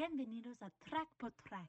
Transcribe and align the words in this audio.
Bienvenidos 0.00 0.62
a 0.62 0.70
Track 0.88 1.08
por 1.18 1.30
Track. 1.46 1.68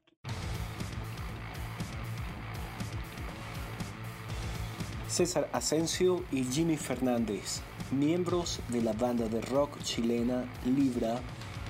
César 5.06 5.50
Asensio 5.52 6.24
y 6.32 6.42
Jimmy 6.44 6.78
Fernández, 6.78 7.60
miembros 7.90 8.60
de 8.70 8.80
la 8.80 8.94
banda 8.94 9.28
de 9.28 9.42
rock 9.42 9.82
chilena 9.82 10.46
Libra, 10.64 11.20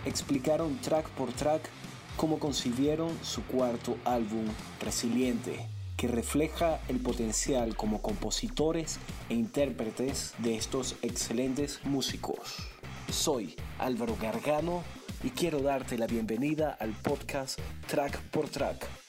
explicaron 0.05 0.79
track 0.79 1.09
por 1.11 1.33
track 1.33 1.69
cómo 2.17 2.39
concibieron 2.39 3.11
su 3.25 3.43
cuarto 3.43 3.97
álbum, 4.05 4.47
Resiliente, 4.81 5.67
que 5.97 6.07
refleja 6.07 6.79
el 6.87 7.01
potencial 7.01 7.75
como 7.75 8.01
compositores 8.01 9.01
e 9.29 9.35
intérpretes 9.35 10.33
de 10.39 10.55
estos 10.55 10.95
excelentes 11.03 11.85
músicos. 11.85 12.72
Soy 13.13 13.55
Álvaro 13.79 14.17
Gargano 14.21 14.83
y 15.23 15.31
quiero 15.31 15.61
darte 15.61 15.99
la 15.99 16.07
bienvenida 16.07 16.77
al 16.81 16.91
podcast 16.93 17.61
Track 17.87 18.19
por 18.31 18.49
Track. 18.49 19.02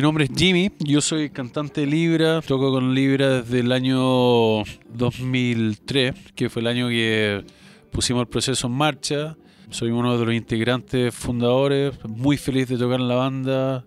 Mi 0.00 0.02
nombre 0.02 0.24
es 0.24 0.30
Jimmy, 0.34 0.72
yo 0.78 1.02
soy 1.02 1.28
cantante 1.28 1.82
de 1.82 1.86
Libra, 1.86 2.40
toco 2.40 2.72
con 2.72 2.94
Libra 2.94 3.42
desde 3.42 3.60
el 3.60 3.70
año 3.70 4.64
2003, 4.94 6.14
que 6.34 6.48
fue 6.48 6.62
el 6.62 6.68
año 6.68 6.88
que 6.88 7.44
pusimos 7.92 8.22
el 8.22 8.26
proceso 8.26 8.66
en 8.68 8.72
marcha. 8.72 9.36
Soy 9.68 9.90
uno 9.90 10.18
de 10.18 10.24
los 10.24 10.34
integrantes 10.34 11.14
fundadores, 11.14 12.02
muy 12.08 12.38
feliz 12.38 12.68
de 12.68 12.78
tocar 12.78 12.98
en 12.98 13.08
la 13.08 13.16
banda, 13.16 13.84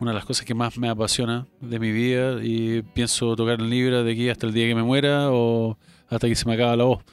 una 0.00 0.12
de 0.12 0.14
las 0.14 0.24
cosas 0.24 0.46
que 0.46 0.54
más 0.54 0.78
me 0.78 0.88
apasiona 0.88 1.46
de 1.60 1.78
mi 1.78 1.92
vida 1.92 2.42
y 2.42 2.80
pienso 2.94 3.36
tocar 3.36 3.60
en 3.60 3.68
Libra 3.68 4.02
de 4.02 4.12
aquí 4.12 4.30
hasta 4.30 4.46
el 4.46 4.54
día 4.54 4.66
que 4.66 4.74
me 4.74 4.82
muera 4.82 5.30
o 5.30 5.76
hasta 6.08 6.26
que 6.26 6.36
se 6.36 6.46
me 6.46 6.54
acaba 6.54 6.74
la 6.74 6.84
voz. 6.84 7.04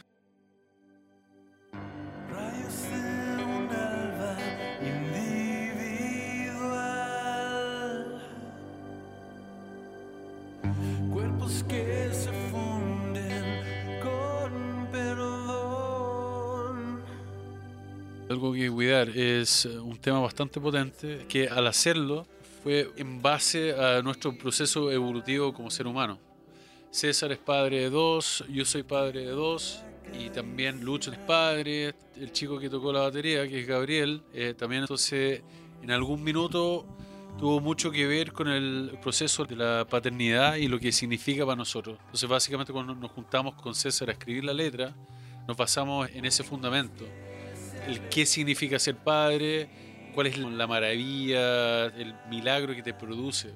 Algo 18.27 18.53
que 18.53 18.71
cuidar 18.71 19.09
es 19.09 19.65
eh, 19.65 19.77
un 19.77 19.97
tema 19.97 20.19
bastante 20.19 20.59
potente 20.59 21.27
que 21.29 21.47
al 21.47 21.67
hacerlo 21.67 22.25
fue 22.63 22.89
en 22.97 23.21
base 23.21 23.75
a 23.75 24.01
nuestro 24.01 24.35
proceso 24.35 24.91
evolutivo 24.91 25.53
como 25.53 25.69
ser 25.69 25.85
humano. 25.85 26.19
César 26.89 27.31
es 27.31 27.37
padre 27.37 27.81
de 27.81 27.89
dos, 27.91 28.43
yo 28.49 28.65
soy 28.65 28.81
padre 28.81 29.25
de 29.25 29.31
dos 29.31 29.83
y 30.11 30.31
también 30.31 30.83
Lucho 30.83 31.11
es 31.11 31.19
padre, 31.19 31.93
el 32.15 32.31
chico 32.31 32.57
que 32.57 32.67
tocó 32.67 32.91
la 32.91 33.01
batería, 33.01 33.47
que 33.47 33.59
es 33.59 33.67
Gabriel, 33.67 34.23
eh, 34.33 34.55
también 34.57 34.81
entonces 34.81 35.43
en 35.83 35.91
algún 35.91 36.23
minuto 36.23 36.83
tuvo 37.37 37.59
mucho 37.59 37.91
que 37.91 38.07
ver 38.07 38.31
con 38.33 38.47
el 38.47 38.97
proceso 39.03 39.45
de 39.45 39.55
la 39.55 39.85
paternidad 39.87 40.55
y 40.55 40.67
lo 40.67 40.79
que 40.79 40.91
significa 40.91 41.45
para 41.45 41.57
nosotros. 41.57 41.99
Entonces 42.05 42.27
básicamente 42.27 42.73
cuando 42.73 42.95
nos 42.95 43.11
juntamos 43.11 43.53
con 43.53 43.75
César 43.75 44.09
a 44.09 44.13
escribir 44.13 44.45
la 44.45 44.53
letra, 44.53 44.95
nos 45.47 45.55
basamos 45.55 46.09
en 46.11 46.25
ese 46.25 46.43
fundamento 46.43 47.05
el 47.87 48.01
qué 48.09 48.25
significa 48.25 48.79
ser 48.79 48.95
padre, 48.95 49.69
cuál 50.13 50.27
es 50.27 50.37
la 50.37 50.67
maravilla, 50.67 51.85
el 51.85 52.15
milagro 52.29 52.73
que 52.73 52.81
te 52.81 52.93
produce. 52.93 53.53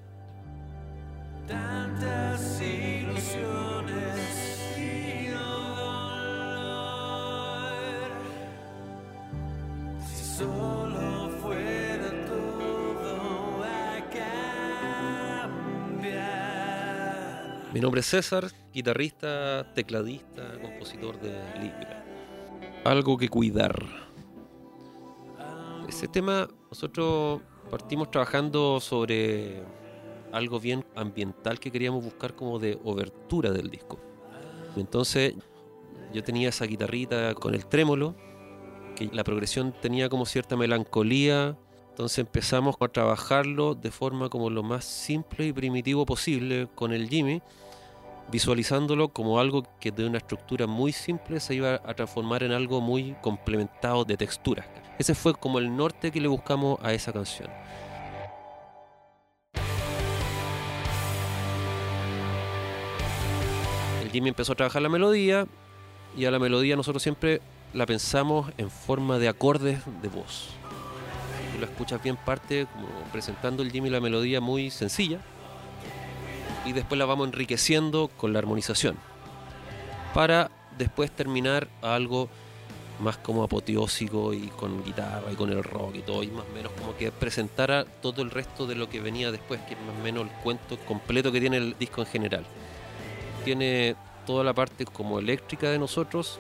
Tantas 1.47 2.61
ilusiones 2.61 3.95
y 4.77 5.27
dolor. 5.27 6.51
Si 10.05 10.23
solo 10.37 11.29
fuera 11.41 12.09
todo 12.27 13.63
a 13.63 13.97
cambiar. 15.91 16.29
Mi 17.73 17.79
nombre 17.79 18.01
es 18.01 18.07
César, 18.07 18.51
guitarrista, 18.71 19.73
tecladista, 19.73 20.59
compositor 20.61 21.19
de 21.19 21.31
Libra. 21.59 22.05
Algo 22.85 23.17
que 23.17 23.27
cuidar. 23.27 24.08
Ese 25.89 26.07
tema 26.07 26.47
nosotros 26.69 27.41
partimos 27.71 28.11
trabajando 28.11 28.79
sobre 28.79 29.63
algo 30.31 30.59
bien 30.59 30.85
ambiental 30.95 31.59
que 31.59 31.71
queríamos 31.71 32.03
buscar 32.03 32.35
como 32.35 32.59
de 32.59 32.79
obertura 32.83 33.49
del 33.49 33.71
disco. 33.71 33.99
Entonces 34.77 35.33
yo 36.13 36.23
tenía 36.23 36.49
esa 36.49 36.65
guitarrita 36.65 37.33
con 37.33 37.55
el 37.55 37.65
trémolo, 37.65 38.15
que 38.95 39.09
la 39.11 39.23
progresión 39.23 39.73
tenía 39.81 40.09
como 40.09 40.27
cierta 40.27 40.55
melancolía, 40.55 41.57
entonces 41.89 42.19
empezamos 42.19 42.75
a 42.79 42.87
trabajarlo 42.87 43.73
de 43.73 43.89
forma 43.89 44.29
como 44.29 44.51
lo 44.51 44.61
más 44.61 44.85
simple 44.85 45.47
y 45.47 45.53
primitivo 45.53 46.05
posible 46.05 46.67
con 46.75 46.93
el 46.93 47.09
Jimmy, 47.09 47.41
visualizándolo 48.31 49.09
como 49.09 49.39
algo 49.39 49.63
que 49.79 49.89
de 49.89 50.05
una 50.05 50.19
estructura 50.19 50.67
muy 50.67 50.91
simple 50.91 51.39
se 51.39 51.55
iba 51.55 51.81
a 51.83 51.95
transformar 51.95 52.43
en 52.43 52.51
algo 52.51 52.79
muy 52.79 53.15
complementado 53.23 54.05
de 54.05 54.17
texturas. 54.17 54.67
Ese 54.99 55.15
fue 55.15 55.33
como 55.33 55.59
el 55.59 55.75
norte 55.75 56.11
que 56.11 56.19
le 56.19 56.27
buscamos 56.27 56.77
a 56.83 56.91
esa 56.91 57.13
canción. 57.13 57.49
El 64.03 64.11
Jimmy 64.11 64.27
empezó 64.27 64.51
a 64.51 64.55
trabajar 64.55 64.81
la 64.81 64.89
melodía 64.89 65.47
y 66.17 66.25
a 66.25 66.31
la 66.31 66.37
melodía 66.37 66.75
nosotros 66.75 67.01
siempre 67.01 67.41
la 67.73 67.85
pensamos 67.85 68.51
en 68.57 68.69
forma 68.69 69.19
de 69.19 69.29
acordes 69.29 69.79
de 70.01 70.09
voz. 70.09 70.49
Tú 71.53 71.59
lo 71.59 71.65
escuchas 71.65 72.03
bien 72.03 72.17
parte 72.17 72.67
como 72.73 72.87
presentando 73.13 73.63
el 73.63 73.71
Jimmy 73.71 73.89
la 73.89 74.01
melodía 74.01 74.41
muy 74.41 74.69
sencilla 74.69 75.21
y 76.65 76.73
después 76.73 76.99
la 76.99 77.05
vamos 77.05 77.27
enriqueciendo 77.27 78.09
con 78.17 78.33
la 78.33 78.39
armonización 78.39 78.97
para 80.13 80.51
después 80.77 81.09
terminar 81.09 81.69
algo 81.81 82.29
más 82.99 83.17
como 83.17 83.43
apoteósico 83.43 84.33
y 84.33 84.47
con 84.47 84.83
guitarra 84.83 85.31
y 85.31 85.35
con 85.35 85.51
el 85.51 85.63
rock 85.63 85.95
y 85.95 86.01
todo 86.01 86.23
y 86.23 86.27
más 86.27 86.45
o 86.49 86.53
menos 86.53 86.71
como 86.73 86.95
que 86.95 87.11
presentara 87.11 87.85
todo 87.85 88.21
el 88.21 88.31
resto 88.31 88.67
de 88.67 88.75
lo 88.75 88.89
que 88.89 88.99
venía 88.99 89.31
después 89.31 89.61
que 89.61 89.73
es 89.73 89.79
más 89.81 89.95
o 89.99 90.03
menos 90.03 90.23
el 90.23 90.29
cuento 90.43 90.77
completo 90.79 91.31
que 91.31 91.39
tiene 91.39 91.57
el 91.57 91.77
disco 91.77 92.01
en 92.01 92.07
general 92.07 92.45
tiene 93.45 93.95
toda 94.25 94.43
la 94.43 94.53
parte 94.53 94.85
como 94.85 95.19
eléctrica 95.19 95.69
de 95.69 95.79
nosotros 95.79 96.39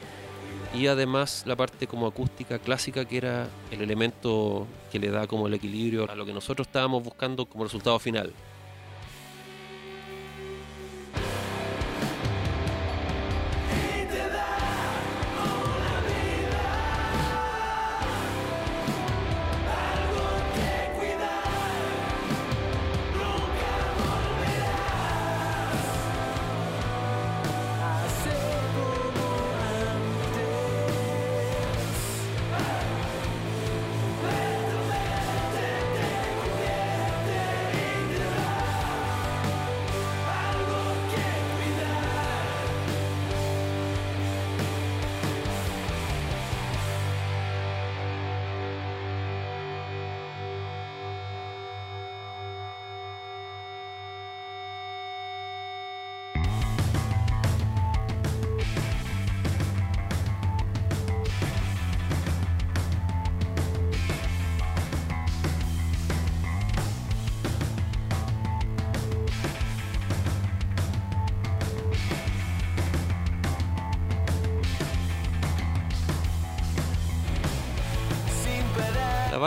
y 0.73 0.87
además 0.87 1.43
la 1.45 1.55
parte 1.55 1.87
como 1.87 2.07
acústica 2.07 2.59
clásica 2.59 3.05
que 3.05 3.17
era 3.17 3.47
el 3.71 3.81
elemento 3.81 4.67
que 4.91 4.99
le 4.99 5.09
da 5.09 5.27
como 5.27 5.47
el 5.47 5.53
equilibrio 5.53 6.09
a 6.09 6.15
lo 6.15 6.25
que 6.25 6.33
nosotros 6.33 6.67
estábamos 6.67 7.03
buscando 7.03 7.45
como 7.45 7.63
resultado 7.63 7.97
final. 7.99 8.33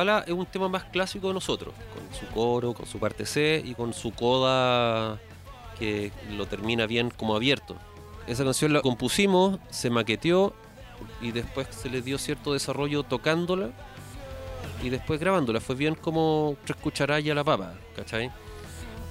Bala 0.04 0.24
es 0.26 0.32
un 0.32 0.46
tema 0.46 0.68
más 0.68 0.84
clásico 0.84 1.28
de 1.28 1.34
nosotros, 1.34 1.74
con 1.94 2.18
su 2.18 2.26
coro, 2.34 2.74
con 2.74 2.86
su 2.86 2.98
parte 2.98 3.24
C 3.26 3.62
y 3.64 3.74
con 3.74 3.92
su 3.92 4.12
coda 4.12 5.18
que 5.78 6.12
lo 6.30 6.46
termina 6.46 6.86
bien 6.86 7.10
como 7.10 7.36
abierto. 7.36 7.76
Esa 8.26 8.44
canción 8.44 8.72
la 8.72 8.82
compusimos, 8.82 9.58
se 9.70 9.90
maqueteó 9.90 10.54
y 11.20 11.32
después 11.32 11.68
se 11.70 11.88
le 11.90 12.02
dio 12.02 12.18
cierto 12.18 12.52
desarrollo 12.52 13.02
tocándola 13.02 13.70
y 14.82 14.90
después 14.90 15.18
grabándola. 15.20 15.60
Fue 15.60 15.74
bien 15.74 15.94
como 15.94 16.56
tres 16.64 16.76
cucharadas 16.78 17.24
a 17.26 17.34
la 17.34 17.44
papa, 17.44 17.74
¿cachai? 17.96 18.30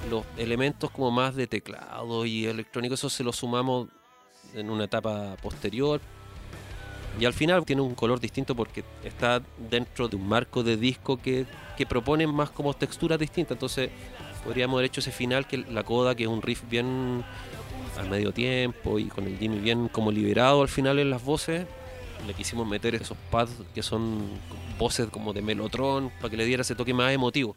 Los 0.09 0.25
elementos 0.37 0.89
como 0.91 1.11
más 1.11 1.35
de 1.35 1.47
teclado 1.47 2.25
y 2.25 2.45
electrónico, 2.45 2.95
eso 2.95 3.09
se 3.09 3.23
lo 3.23 3.31
sumamos 3.33 3.87
en 4.53 4.69
una 4.69 4.85
etapa 4.85 5.35
posterior. 5.41 6.01
Y 7.19 7.25
al 7.25 7.33
final 7.33 7.65
tiene 7.65 7.81
un 7.81 7.95
color 7.95 8.19
distinto 8.19 8.55
porque 8.55 8.83
está 9.03 9.41
dentro 9.69 10.07
de 10.07 10.15
un 10.15 10.27
marco 10.27 10.63
de 10.63 10.77
disco 10.77 11.17
que, 11.17 11.45
que 11.77 11.85
propone 11.85 12.25
más 12.27 12.49
como 12.49 12.73
texturas 12.73 13.19
distintas. 13.19 13.55
Entonces 13.55 13.89
podríamos 14.43 14.75
haber 14.75 14.85
hecho 14.85 15.01
ese 15.01 15.11
final 15.11 15.47
que 15.47 15.57
la 15.57 15.83
coda, 15.83 16.15
que 16.15 16.23
es 16.23 16.29
un 16.29 16.41
riff 16.41 16.63
bien 16.69 17.23
al 17.99 18.09
medio 18.09 18.31
tiempo 18.31 18.99
y 18.99 19.05
con 19.05 19.25
el 19.25 19.37
Jimmy 19.37 19.59
bien 19.59 19.87
como 19.87 20.11
liberado 20.11 20.61
al 20.61 20.69
final 20.69 20.99
en 20.99 21.09
las 21.09 21.23
voces. 21.23 21.65
Le 22.25 22.33
quisimos 22.33 22.67
meter 22.67 22.95
esos 22.95 23.17
pads 23.29 23.51
que 23.73 23.81
son 23.81 24.29
voces 24.77 25.07
como 25.09 25.33
de 25.33 25.41
melotron 25.41 26.11
para 26.19 26.29
que 26.29 26.37
le 26.37 26.45
diera 26.45 26.61
ese 26.61 26.75
toque 26.75 26.93
más 26.93 27.11
emotivo. 27.11 27.55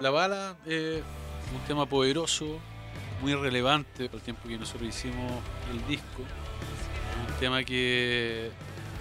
La 0.00 0.08
bala 0.08 0.56
es 0.64 1.02
un 1.54 1.60
tema 1.66 1.84
poderoso, 1.84 2.58
muy 3.20 3.34
relevante 3.34 4.06
para 4.06 4.16
el 4.16 4.22
tiempo 4.22 4.48
que 4.48 4.56
nosotros 4.56 4.88
hicimos 4.88 5.30
el 5.70 5.86
disco. 5.86 6.22
Un 7.28 7.38
tema 7.38 7.62
que 7.62 8.50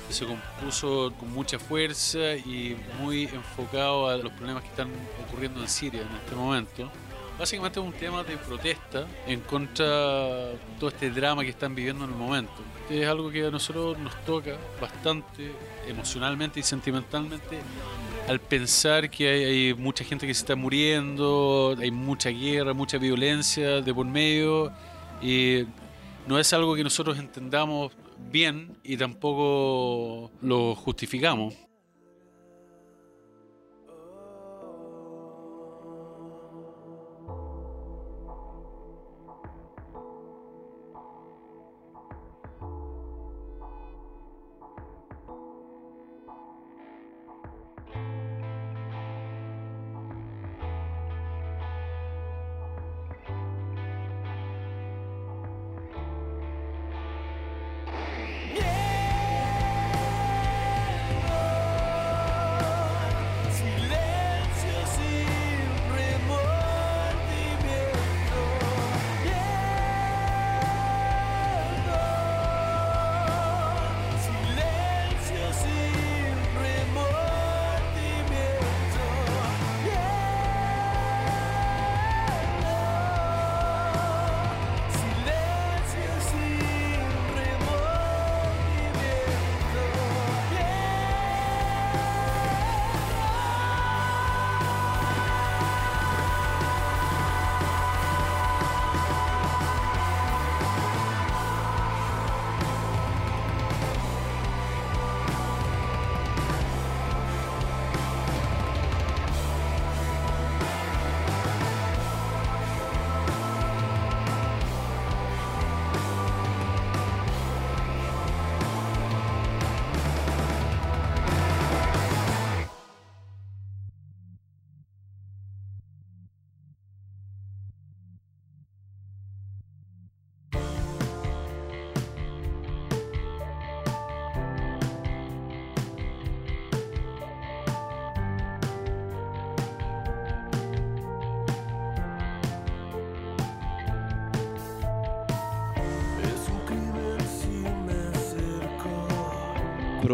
se 0.10 0.26
compuso 0.26 1.14
con 1.18 1.32
mucha 1.32 1.58
fuerza 1.58 2.36
y 2.36 2.76
muy 3.00 3.24
enfocado 3.24 4.10
a 4.10 4.18
los 4.18 4.34
problemas 4.34 4.62
que 4.64 4.70
están 4.70 4.90
ocurriendo 5.26 5.62
en 5.62 5.70
Siria 5.70 6.02
en 6.02 6.16
este 6.18 6.36
momento. 6.36 6.92
Básicamente 7.40 7.80
es 7.80 7.86
un 7.86 7.94
tema 7.94 8.22
de 8.26 8.36
protesta 8.36 9.08
en 9.26 9.40
contra 9.40 9.86
de 9.86 10.60
todo 10.82 10.90
este 10.90 11.12
drama 11.12 11.44
que 11.44 11.52
están 11.52 11.76
viviendo 11.76 12.04
en 12.04 12.12
el 12.12 12.18
momento. 12.18 12.62
Es 12.90 13.08
algo 13.08 13.32
que 13.32 13.48
a 13.48 13.52
nosotros 13.52 13.98
nos 14.00 14.14
toca 14.26 14.58
bastante 14.82 15.54
emocionalmente 15.88 16.60
y 16.60 16.64
sentimentalmente 16.64 17.62
al 18.28 18.40
pensar 18.40 19.10
que 19.10 19.30
hay, 19.30 19.44
hay 19.44 19.74
mucha 19.74 20.04
gente 20.04 20.28
que 20.28 20.34
se 20.34 20.42
está 20.42 20.56
muriendo, 20.56 21.76
hay 21.80 21.92
mucha 21.92 22.30
guerra, 22.30 22.74
mucha 22.74 22.98
violencia 22.98 23.82
de 23.82 23.94
por 23.94 24.06
medio 24.06 24.72
y 25.22 25.66
no 26.28 26.40
es 26.40 26.54
algo 26.54 26.76
que 26.76 26.84
nosotros 26.84 27.18
entendamos 27.18 27.92
bien 28.32 28.78
y 28.84 28.98
tampoco 28.98 30.32
lo 30.42 30.76
justificamos. 30.76 31.56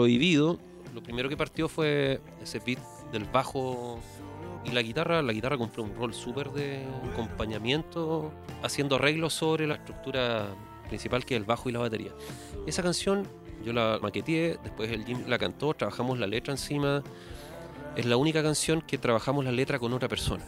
Prohibido, 0.05 0.59
lo 0.93 1.01
primero 1.01 1.29
que 1.29 1.35
partió 1.35 1.67
fue 1.67 2.21
ese 2.39 2.59
beat 2.59 2.77
del 3.11 3.23
bajo 3.23 3.99
y 4.63 4.69
la 4.69 4.83
guitarra. 4.83 5.23
La 5.23 5.33
guitarra 5.33 5.57
cumple 5.57 5.81
un 5.81 5.95
rol 5.95 6.13
súper 6.13 6.51
de 6.51 6.85
acompañamiento, 7.11 8.31
haciendo 8.61 8.97
arreglos 8.97 9.33
sobre 9.33 9.65
la 9.65 9.73
estructura 9.73 10.45
principal 10.87 11.25
que 11.25 11.33
es 11.33 11.39
el 11.39 11.45
bajo 11.47 11.69
y 11.69 11.71
la 11.71 11.79
batería. 11.79 12.11
Esa 12.67 12.83
canción 12.83 13.27
yo 13.63 13.73
la 13.73 13.97
maqueteé, 13.99 14.59
después 14.63 14.91
el 14.91 15.05
Jim 15.05 15.23
la 15.25 15.39
cantó, 15.39 15.73
trabajamos 15.73 16.19
la 16.19 16.27
letra 16.27 16.53
encima. 16.53 17.01
Es 17.95 18.05
la 18.05 18.17
única 18.17 18.43
canción 18.43 18.81
que 18.81 18.99
trabajamos 18.99 19.43
la 19.43 19.51
letra 19.51 19.79
con 19.79 19.91
otra 19.91 20.07
persona. 20.07 20.45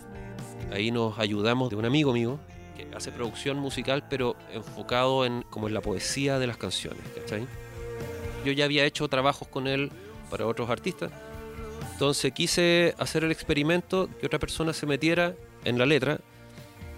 Ahí 0.71 0.91
nos 0.91 1.17
ayudamos 1.17 1.71
de 1.71 1.77
un 1.77 1.85
amigo 1.85 2.13
mío 2.13 2.39
que 2.75 2.87
hace 2.95 3.11
producción 3.11 3.57
musical, 3.57 4.05
pero 4.07 4.35
enfocado 4.53 5.25
en 5.25 5.41
como 5.49 5.67
en 5.67 5.73
la 5.73 5.81
poesía 5.81 6.37
de 6.37 6.45
las 6.45 6.57
canciones, 6.57 7.01
¿cachai? 7.15 7.47
Yo 8.45 8.51
ya 8.51 8.65
había 8.65 8.85
hecho 8.85 9.07
trabajos 9.07 9.47
con 9.47 9.67
él 9.67 9.91
para 10.29 10.45
otros 10.45 10.69
artistas, 10.69 11.11
entonces 11.93 12.31
quise 12.31 12.93
hacer 12.99 13.23
el 13.23 13.31
experimento 13.31 14.07
que 14.19 14.27
otra 14.27 14.37
persona 14.37 14.71
se 14.71 14.85
metiera 14.85 15.33
en 15.65 15.79
la 15.79 15.85
letra, 15.87 16.19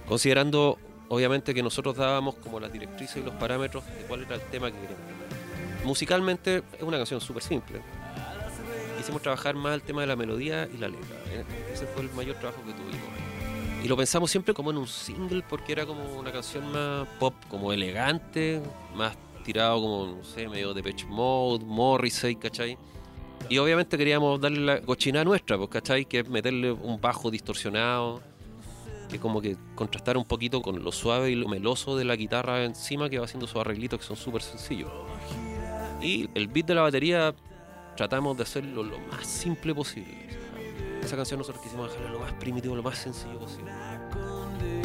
considerando 0.07 0.77
obviamente 1.07 1.53
que 1.53 1.63
nosotros 1.63 1.95
dábamos 1.95 2.35
como 2.35 2.59
las 2.59 2.73
directrices 2.73 3.15
y 3.17 3.21
los 3.21 3.33
parámetros 3.35 3.85
de 3.85 4.03
cuál 4.09 4.23
era 4.23 4.35
el 4.35 4.41
tema 4.41 4.67
que 4.69 4.77
queríamos. 4.77 4.99
Musicalmente 5.85 6.63
es 6.77 6.83
una 6.83 6.97
canción 6.97 7.21
súper 7.21 7.43
simple. 7.43 7.81
Quisimos 8.97 9.21
trabajar 9.21 9.55
más 9.55 9.73
el 9.75 9.81
tema 9.81 10.01
de 10.01 10.07
la 10.07 10.17
melodía 10.17 10.67
y 10.67 10.77
la 10.77 10.89
letra. 10.89 11.15
¿eh? 11.27 11.45
Ese 11.73 11.85
fue 11.87 12.03
el 12.03 12.11
mayor 12.11 12.35
trabajo 12.35 12.61
que 12.65 12.73
tuvimos. 12.73 13.07
Y 13.81 13.87
lo 13.87 13.95
pensamos 13.95 14.29
siempre 14.29 14.53
como 14.53 14.71
en 14.71 14.77
un 14.77 14.87
single 14.87 15.43
porque 15.49 15.71
era 15.71 15.85
como 15.85 16.19
una 16.19 16.33
canción 16.33 16.69
más 16.73 17.07
pop, 17.17 17.33
como 17.47 17.71
elegante, 17.71 18.61
más 18.93 19.15
tirado 19.43 19.81
como, 19.81 20.17
no 20.17 20.23
sé, 20.23 20.47
medio 20.47 20.73
de 20.73 20.83
Pitch 20.83 21.05
Mode, 21.05 21.65
Morrissey, 21.65 22.35
¿cachai? 22.35 22.77
Y 23.49 23.57
obviamente 23.57 23.97
queríamos 23.97 24.39
darle 24.39 24.59
la 24.59 24.81
cochinada 24.81 25.25
nuestra, 25.25 25.57
pues, 25.57 25.69
¿cachai? 25.69 26.05
Que 26.05 26.19
es 26.19 26.29
meterle 26.29 26.71
un 26.71 26.99
bajo 26.99 27.31
distorsionado. 27.31 28.21
que 29.09 29.19
como 29.19 29.41
que 29.41 29.57
contrastar 29.73 30.17
un 30.17 30.25
poquito 30.25 30.61
con 30.61 30.83
lo 30.83 30.91
suave 30.91 31.31
y 31.31 31.35
lo 31.35 31.47
meloso 31.47 31.97
de 31.97 32.05
la 32.05 32.15
guitarra 32.15 32.63
encima 32.63 33.09
que 33.09 33.17
va 33.17 33.25
haciendo 33.25 33.47
sus 33.47 33.59
arreglitos 33.59 33.99
que 33.99 34.05
son 34.05 34.15
súper 34.15 34.43
sencillos. 34.43 34.91
Y 35.99 36.29
el 36.35 36.47
beat 36.47 36.67
de 36.67 36.75
la 36.75 36.83
batería 36.83 37.33
tratamos 37.97 38.37
de 38.37 38.43
hacerlo 38.43 38.83
lo 38.83 38.99
más 39.11 39.25
simple 39.25 39.73
posible. 39.73 40.29
Esa 41.01 41.15
canción 41.15 41.39
nosotros 41.39 41.63
quisimos 41.63 41.91
dejarla 41.91 42.11
lo 42.11 42.19
más 42.19 42.33
primitivo, 42.33 42.75
lo 42.75 42.83
más 42.83 42.99
sencillo 42.99 43.39
posible. 43.39 43.71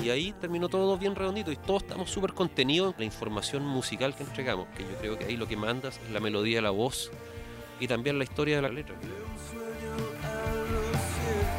Y 0.05 0.11
ahí 0.11 0.35
terminó 0.39 0.69
todo 0.69 0.99
bien 0.99 1.15
redondito 1.15 1.51
y 1.51 1.57
todos 1.57 1.83
estamos 1.85 2.11
súper 2.11 2.35
contenidos 2.35 2.93
en 2.93 2.99
la 2.99 3.05
información 3.07 3.65
musical 3.65 4.15
que 4.15 4.23
entregamos, 4.23 4.69
que 4.77 4.83
yo 4.83 4.99
creo 5.01 5.19
que 5.19 5.25
ahí 5.25 5.37
lo 5.39 5.49
que 5.49 5.57
mandas 5.57 5.99
es 6.05 6.11
la 6.11 6.21
melodía, 6.21 6.61
la 6.61 6.69
voz 6.69 7.11
y 7.81 7.89
también 7.89 8.19
la 8.19 8.25
historia 8.25 8.57
de 8.57 8.63
la 8.63 8.69
letra. 8.69 8.95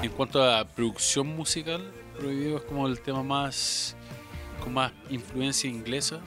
En 0.03 0.11
cuanto 0.11 0.43
a 0.43 0.63
producción 0.63 1.25
musical, 1.25 1.91
Prohibido 2.19 2.57
es 2.57 2.63
como 2.65 2.85
el 2.85 3.01
tema 3.01 3.23
más 3.23 3.95
con 4.63 4.75
más 4.75 4.91
influencia 5.09 5.67
inglesa, 5.67 6.19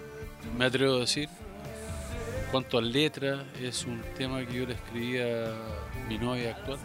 me 0.59 0.65
atrevo 0.65 0.97
a 0.97 1.01
decir. 1.01 1.29
En 1.29 2.51
cuanto 2.51 2.79
a 2.79 2.83
letra, 2.83 3.45
es 3.61 3.85
un 3.85 4.03
tema 4.17 4.45
que 4.45 4.55
yo 4.55 4.67
le 4.67 4.75
escribí 4.75 5.19
a 5.19 5.53
mi 6.09 6.19
novia 6.19 6.57
actual. 6.57 6.79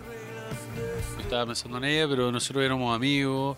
Estaba 1.20 1.48
pensando 1.48 1.80
en 1.80 1.86
ella, 1.86 2.08
pero 2.08 2.32
nosotros 2.32 2.64
éramos 2.64 2.96
amigos 2.96 3.58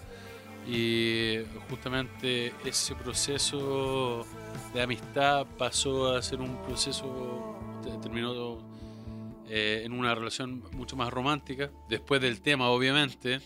y 0.67 1.38
justamente 1.69 2.53
ese 2.65 2.95
proceso 2.95 4.25
de 4.74 4.81
amistad 4.81 5.45
pasó 5.57 6.13
a 6.15 6.22
ser 6.22 6.41
un 6.41 6.57
proceso, 6.63 7.55
te- 7.84 7.98
terminó 8.00 8.57
eh, 9.48 9.84
en 9.86 9.93
una 9.93 10.15
relación 10.15 10.63
mucho 10.74 10.95
más 10.95 11.12
romántica. 11.13 11.69
Después 11.88 12.19
del 12.22 12.41
tema, 12.41 12.69
obviamente, 12.69 13.41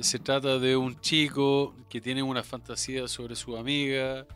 se 0.00 0.18
trata 0.18 0.58
de 0.58 0.76
un 0.76 1.00
chico 1.00 1.74
que 1.88 2.00
tiene 2.00 2.22
una 2.22 2.42
fantasía 2.42 3.08
sobre 3.08 3.34
su 3.36 3.56
amiga 3.56 4.26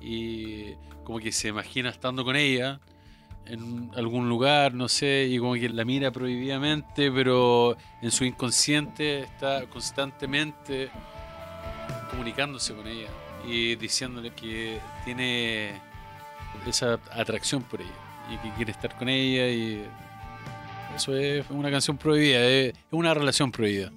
y 0.00 0.74
como 1.04 1.18
que 1.18 1.32
se 1.32 1.48
imagina 1.48 1.88
estando 1.90 2.24
con 2.24 2.36
ella 2.36 2.78
en 3.46 3.90
algún 3.96 4.28
lugar, 4.28 4.74
no 4.74 4.86
sé, 4.88 5.26
y 5.28 5.38
como 5.38 5.54
que 5.54 5.68
la 5.70 5.84
mira 5.84 6.12
prohibidamente, 6.12 7.10
pero 7.10 7.76
en 8.00 8.10
su 8.12 8.24
inconsciente 8.24 9.20
está 9.20 9.66
constantemente 9.66 10.90
comunicándose 12.10 12.74
con 12.74 12.86
ella 12.86 13.08
y 13.46 13.76
diciéndole 13.76 14.32
que 14.32 14.80
tiene 15.04 15.80
esa 16.66 16.98
atracción 17.12 17.62
por 17.62 17.80
ella 17.80 17.90
y 18.30 18.36
que 18.38 18.54
quiere 18.54 18.72
estar 18.72 18.96
con 18.96 19.08
ella 19.08 19.48
y 19.48 19.84
eso 20.94 21.16
es 21.16 21.44
una 21.50 21.70
canción 21.70 21.96
prohibida, 21.96 22.40
es 22.44 22.74
una 22.90 23.14
relación 23.14 23.50
prohibida. 23.50 23.90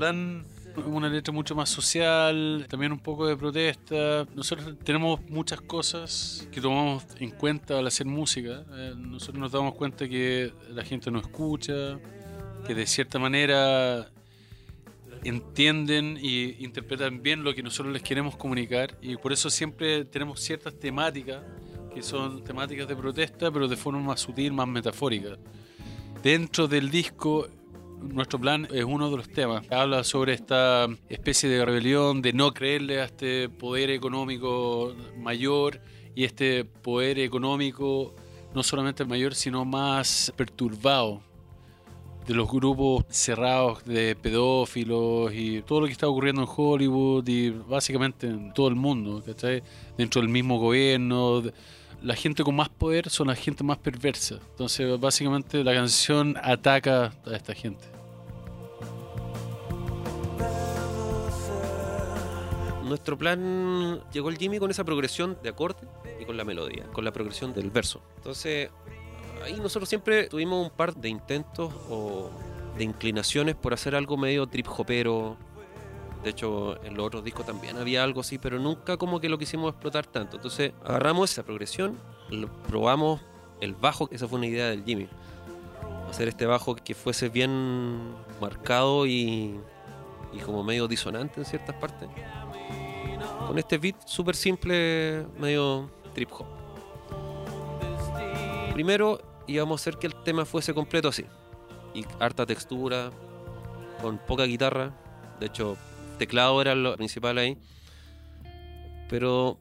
Plan 0.00 0.46
una 0.86 1.10
letra 1.10 1.30
mucho 1.30 1.54
más 1.54 1.68
social, 1.68 2.66
también 2.70 2.90
un 2.90 3.00
poco 3.00 3.26
de 3.26 3.36
protesta. 3.36 4.26
Nosotros 4.34 4.78
tenemos 4.82 5.20
muchas 5.28 5.60
cosas 5.60 6.48
que 6.50 6.58
tomamos 6.58 7.04
en 7.18 7.32
cuenta 7.32 7.78
al 7.78 7.86
hacer 7.86 8.06
música. 8.06 8.64
Eh, 8.72 8.94
nosotros 8.96 9.38
nos 9.38 9.52
damos 9.52 9.74
cuenta 9.74 10.08
que 10.08 10.54
la 10.70 10.82
gente 10.82 11.10
nos 11.10 11.24
escucha, 11.24 11.98
que 12.66 12.74
de 12.74 12.86
cierta 12.86 13.18
manera 13.18 14.08
entienden 15.22 16.18
y 16.18 16.64
interpretan 16.64 17.22
bien 17.22 17.44
lo 17.44 17.54
que 17.54 17.62
nosotros 17.62 17.92
les 17.92 18.02
queremos 18.02 18.36
comunicar 18.36 18.96
y 19.02 19.18
por 19.18 19.34
eso 19.34 19.50
siempre 19.50 20.06
tenemos 20.06 20.40
ciertas 20.40 20.72
temáticas 20.78 21.42
que 21.94 22.02
son 22.02 22.42
temáticas 22.42 22.88
de 22.88 22.96
protesta 22.96 23.50
pero 23.50 23.68
de 23.68 23.76
forma 23.76 24.00
más 24.00 24.20
sutil, 24.20 24.54
más 24.54 24.66
metafórica. 24.66 25.36
Dentro 26.22 26.68
del 26.68 26.90
disco 26.90 27.48
nuestro 28.02 28.38
plan 28.38 28.66
es 28.72 28.84
uno 28.84 29.10
de 29.10 29.16
los 29.16 29.28
temas. 29.28 29.64
Habla 29.70 30.04
sobre 30.04 30.34
esta 30.34 30.86
especie 31.08 31.48
de 31.48 31.64
rebelión, 31.64 32.22
de 32.22 32.32
no 32.32 32.52
creerle 32.52 33.00
a 33.00 33.04
este 33.04 33.48
poder 33.48 33.90
económico 33.90 34.94
mayor 35.18 35.80
y 36.14 36.24
este 36.24 36.64
poder 36.64 37.18
económico 37.18 38.14
no 38.54 38.62
solamente 38.62 39.04
mayor, 39.04 39.34
sino 39.34 39.64
más 39.64 40.32
perturbado 40.36 41.22
de 42.26 42.34
los 42.34 42.50
grupos 42.50 43.04
cerrados 43.08 43.84
de 43.84 44.14
pedófilos 44.14 45.32
y 45.34 45.62
todo 45.62 45.80
lo 45.80 45.86
que 45.86 45.92
está 45.92 46.08
ocurriendo 46.08 46.42
en 46.42 46.48
Hollywood 46.54 47.26
y 47.26 47.50
básicamente 47.50 48.26
en 48.26 48.52
todo 48.52 48.68
el 48.68 48.76
mundo, 48.76 49.22
¿cachai? 49.24 49.62
Dentro 49.96 50.20
del 50.20 50.30
mismo 50.30 50.58
gobierno. 50.58 51.42
La 52.02 52.14
gente 52.14 52.42
con 52.42 52.56
más 52.56 52.70
poder 52.70 53.10
son 53.10 53.26
la 53.26 53.34
gente 53.34 53.62
más 53.62 53.76
perversa. 53.76 54.36
Entonces, 54.52 54.98
básicamente, 54.98 55.62
la 55.62 55.74
canción 55.74 56.34
ataca 56.42 57.12
a 57.26 57.36
esta 57.36 57.54
gente. 57.54 57.84
Nuestro 62.84 63.16
plan 63.16 64.02
llegó 64.12 64.30
el 64.30 64.38
Jimmy 64.38 64.58
con 64.58 64.70
esa 64.70 64.82
progresión 64.82 65.38
de 65.42 65.50
acorde 65.50 65.86
y 66.20 66.24
con 66.24 66.36
la 66.36 66.44
melodía, 66.44 66.86
con 66.92 67.04
la 67.04 67.12
progresión 67.12 67.52
del 67.52 67.70
verso. 67.70 68.00
Entonces, 68.16 68.70
ahí 69.44 69.60
nosotros 69.60 69.88
siempre 69.88 70.24
tuvimos 70.28 70.70
un 70.70 70.76
par 70.76 70.96
de 70.96 71.08
intentos 71.08 71.72
o 71.88 72.30
de 72.76 72.84
inclinaciones 72.84 73.54
por 73.54 73.74
hacer 73.74 73.94
algo 73.94 74.16
medio 74.16 74.46
trip 74.46 74.66
hopero. 74.68 75.36
De 76.22 76.30
hecho, 76.30 76.82
en 76.84 76.96
los 76.96 77.06
otros 77.06 77.24
discos 77.24 77.46
también 77.46 77.78
había 77.78 78.04
algo 78.04 78.20
así, 78.20 78.38
pero 78.38 78.58
nunca 78.58 78.96
como 78.96 79.20
que 79.20 79.28
lo 79.28 79.38
quisimos 79.38 79.72
explotar 79.72 80.06
tanto. 80.06 80.36
Entonces, 80.36 80.72
agarramos 80.84 81.30
esa 81.30 81.42
progresión, 81.42 81.98
probamos 82.68 83.20
el 83.60 83.74
bajo, 83.74 84.08
esa 84.12 84.28
fue 84.28 84.38
una 84.38 84.46
idea 84.46 84.66
del 84.66 84.84
Jimmy. 84.84 85.08
Hacer 86.08 86.28
este 86.28 86.44
bajo 86.46 86.74
que 86.76 86.94
fuese 86.94 87.28
bien 87.28 88.12
marcado 88.40 89.06
y, 89.06 89.58
y 90.32 90.38
como 90.44 90.62
medio 90.62 90.88
disonante 90.88 91.40
en 91.40 91.46
ciertas 91.46 91.76
partes 91.76 92.08
con 93.50 93.58
este 93.58 93.78
beat 93.78 93.96
súper 94.06 94.36
simple, 94.36 95.26
medio 95.36 95.90
trip 96.14 96.30
hop. 96.32 96.46
Primero 98.74 99.20
íbamos 99.48 99.80
a 99.80 99.82
hacer 99.82 99.98
que 99.98 100.06
el 100.06 100.14
tema 100.22 100.44
fuese 100.44 100.72
completo 100.72 101.08
así, 101.08 101.24
y 101.92 102.04
harta 102.20 102.46
textura, 102.46 103.10
con 104.00 104.18
poca 104.18 104.44
guitarra, 104.44 104.92
de 105.40 105.46
hecho 105.46 105.76
teclado 106.20 106.60
era 106.60 106.74
lo 106.74 106.94
principal 106.96 107.38
ahí, 107.38 107.56
pero 109.08 109.58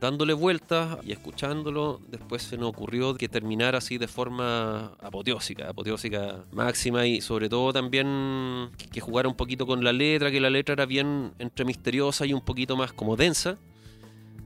dándole 0.00 0.32
vueltas 0.32 0.98
y 1.04 1.12
escuchándolo, 1.12 2.00
después 2.08 2.42
se 2.42 2.58
nos 2.58 2.70
ocurrió 2.70 3.14
que 3.14 3.28
terminara 3.28 3.78
así 3.78 3.96
de 3.96 4.08
forma 4.08 4.94
apoteósica, 5.00 5.70
apoteósica 5.70 6.44
máxima 6.52 7.06
y 7.06 7.20
sobre 7.20 7.48
todo 7.48 7.72
también 7.72 8.70
que 8.92 9.00
jugara 9.00 9.28
un 9.28 9.36
poquito 9.36 9.66
con 9.66 9.84
la 9.84 9.92
letra, 9.92 10.30
que 10.30 10.40
la 10.40 10.50
letra 10.50 10.72
era 10.72 10.84
bien 10.86 11.32
entre 11.38 11.64
misteriosa 11.64 12.26
y 12.26 12.32
un 12.32 12.40
poquito 12.40 12.76
más 12.76 12.92
como 12.92 13.16
densa. 13.16 13.56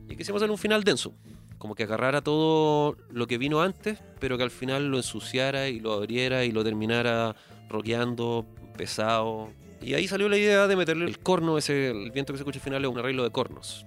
Y 0.09 0.17
quisimos 0.17 0.43
hacer 0.43 0.51
un 0.51 0.59
final 0.59 0.85
denso, 0.85 1.15
como 1.57 1.75
que 1.75 1.85
agarrara 1.85 2.21
todo 2.21 2.97
lo 3.11 3.27
que 3.27 3.39
vino 3.39 3.61
antes, 3.63 3.99
pero 4.21 4.37
que 4.37 4.45
al 4.45 4.51
final 4.51 4.89
lo 4.89 4.99
ensuciara 4.99 5.69
y 5.69 5.81
lo 5.81 5.95
abriera 5.95 6.45
y 6.45 6.53
lo 6.53 6.63
terminara 6.63 7.35
rockeando, 7.69 8.47
pesado. 8.77 9.49
Y 9.81 9.95
ahí 9.95 10.09
salió 10.09 10.29
la 10.29 10.37
idea 10.37 10.67
de 10.67 10.77
meterle 10.77 11.07
el 11.07 11.19
corno, 11.19 11.57
ese, 11.57 11.91
el 11.91 12.11
viento 12.11 12.33
que 12.33 12.39
se 12.39 12.43
escucha 12.43 12.59
al 12.59 12.65
final 12.65 12.85
es 12.85 12.91
un 12.91 12.99
arreglo 12.99 13.23
de 13.23 13.31
cornos. 13.31 13.87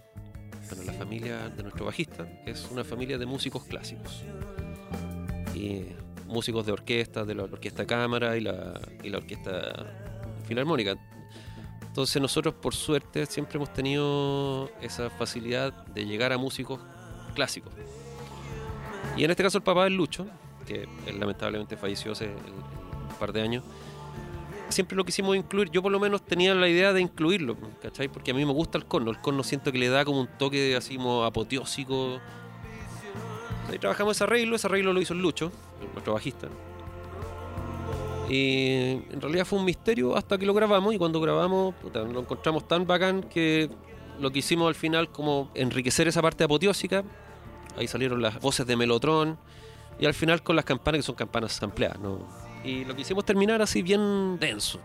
Bueno, 0.70 0.84
la 0.86 0.94
familia 0.94 1.50
de 1.50 1.64
nuestro 1.64 1.86
bajista 1.86 2.28
es 2.46 2.70
una 2.72 2.84
familia 2.84 3.18
de 3.18 3.26
músicos 3.26 3.66
clásicos. 3.66 4.24
Y 5.54 5.84
músicos 6.28 6.66
de 6.66 6.72
orquesta, 6.72 7.26
de 7.26 7.36
la 7.36 7.44
orquesta 7.44 7.86
cámara 7.86 8.38
y 8.38 8.42
la, 8.42 8.80
y 9.04 9.10
la 9.10 9.18
orquesta 9.18 9.86
filarmónica. 10.48 10.96
Entonces 11.82 12.22
nosotros 12.22 12.54
por 12.54 12.74
suerte 12.74 13.26
siempre 13.26 13.58
hemos 13.58 13.74
tenido 13.74 14.72
esa 14.82 15.10
facilidad 15.10 15.74
de 15.88 16.06
llegar 16.06 16.32
a 16.32 16.38
músicos 16.38 16.80
clásicos. 17.36 17.74
Y 19.18 19.26
en 19.26 19.32
este 19.32 19.44
caso 19.44 19.58
el 19.58 19.64
papá 19.64 19.84
del 19.84 19.96
Lucho, 19.96 20.26
que 20.66 20.88
lamentablemente 21.20 21.76
falleció 21.76 22.14
hace 22.14 22.28
un 22.28 23.16
par 23.20 23.34
de 23.34 23.42
años, 23.42 23.64
siempre 24.72 24.96
lo 24.96 25.06
quisimos 25.06 25.36
incluir. 25.36 25.70
Yo 25.72 25.82
por 25.82 25.92
lo 25.92 26.00
menos 26.00 26.24
tenía 26.24 26.54
la 26.56 26.68
idea 26.68 26.94
de 26.94 27.02
incluirlo, 27.02 27.58
¿cachai? 27.82 28.08
Porque 28.08 28.32
a 28.32 28.34
mí 28.34 28.46
me 28.46 28.54
gusta 28.54 28.78
el 28.78 28.86
corno. 28.86 29.12
El 29.12 29.20
corno 29.20 29.44
siento 29.44 29.72
que 29.72 29.78
le 29.78 29.90
da 29.90 30.06
como 30.06 30.22
un 30.22 30.28
toque 30.28 30.76
así 30.76 30.98
como 30.98 31.24
apoteósico. 31.24 32.20
Ahí 33.70 33.80
trabajamos 33.80 34.18
ese 34.18 34.24
arreglo, 34.24 34.56
ese 34.56 34.68
arreglo 34.68 34.94
lo 34.94 35.02
hizo 35.02 35.14
el 35.14 35.22
Lucho, 35.22 35.52
nuestro 35.94 36.14
bajista. 36.14 36.48
Y 38.30 39.02
en 39.12 39.22
realidad 39.22 39.46
fue 39.46 39.60
un 39.60 39.66
misterio 39.66 40.16
hasta 40.16 40.38
que 40.38 40.46
lo 40.46 40.54
grabamos 40.54 40.94
y 40.94 40.98
cuando 40.98 41.20
grabamos 41.20 41.76
puta, 41.76 42.00
lo 42.00 42.22
encontramos 42.22 42.68
tan 42.68 42.88
bacán 42.88 43.24
que 43.24 43.70
lo 44.20 44.32
que 44.32 44.40
hicimos 44.40 44.68
al 44.68 44.76
final 44.76 45.12
como 45.12 45.52
enriquecer 45.54 46.08
esa 46.08 46.22
parte 46.22 46.44
apoteósica. 46.44 47.04
Ahí 47.78 47.88
salieron 47.88 48.22
las 48.22 48.40
voces 48.40 48.66
de 48.66 48.76
Melotron 48.76 49.38
y 50.00 50.06
al 50.06 50.14
final 50.14 50.44
con 50.44 50.56
las 50.56 50.66
campanas 50.66 51.00
que 51.00 51.04
son 51.04 51.16
campanas 51.16 51.62
ampliadas. 51.62 52.00
¿no? 52.00 52.51
Y 52.64 52.86
lo 52.86 52.96
quisimos 52.96 53.26
terminar 53.26 53.62
así 53.62 53.82
bien 53.82 54.38
denso. 54.40 54.80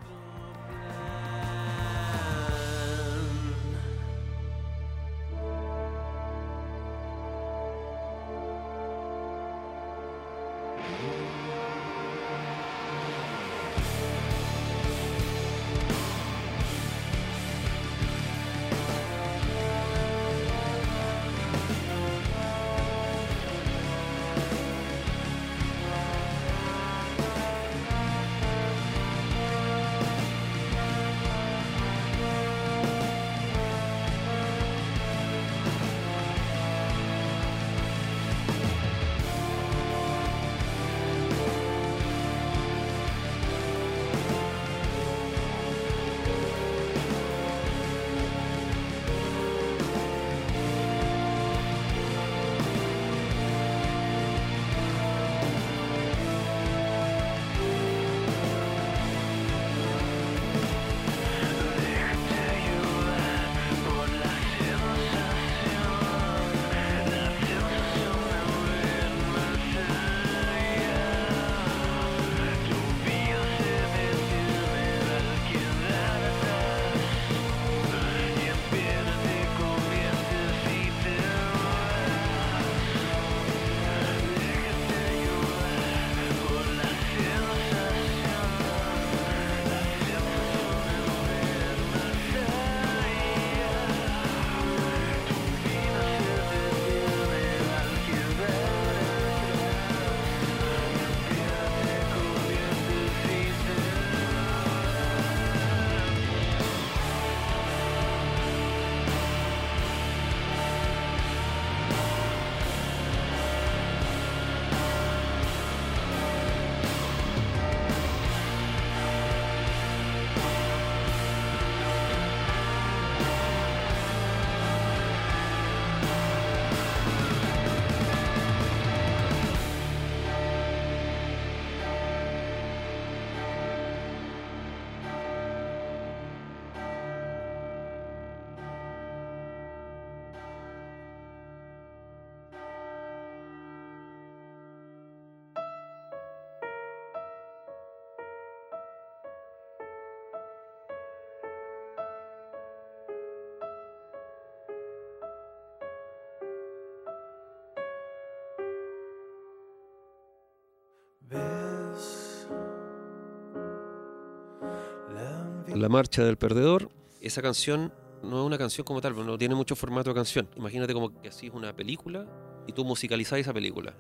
La 165.75 165.89
marcha 165.89 166.25
del 166.25 166.37
perdedor, 166.37 166.91
esa 167.21 167.43
canción 167.43 167.93
no 168.23 168.41
es 168.41 168.47
una 168.47 168.59
canción 168.59 168.85
como 168.85 169.01
tal, 169.01 169.15
no 169.27 169.37
tiene 169.37 169.55
mucho 169.55 169.77
formato 169.77 170.11
de 170.11 170.15
canción. 170.15 170.49
Imagínate 170.57 170.95
como 170.95 171.21
que 171.21 171.29
así 171.29 171.49
es 171.49 171.53
una 171.55 171.75
película 171.75 172.27
y 172.67 172.73
tú 172.73 172.85
musicalizás 172.85 173.39
esa 173.39 173.53
película. 173.53 173.95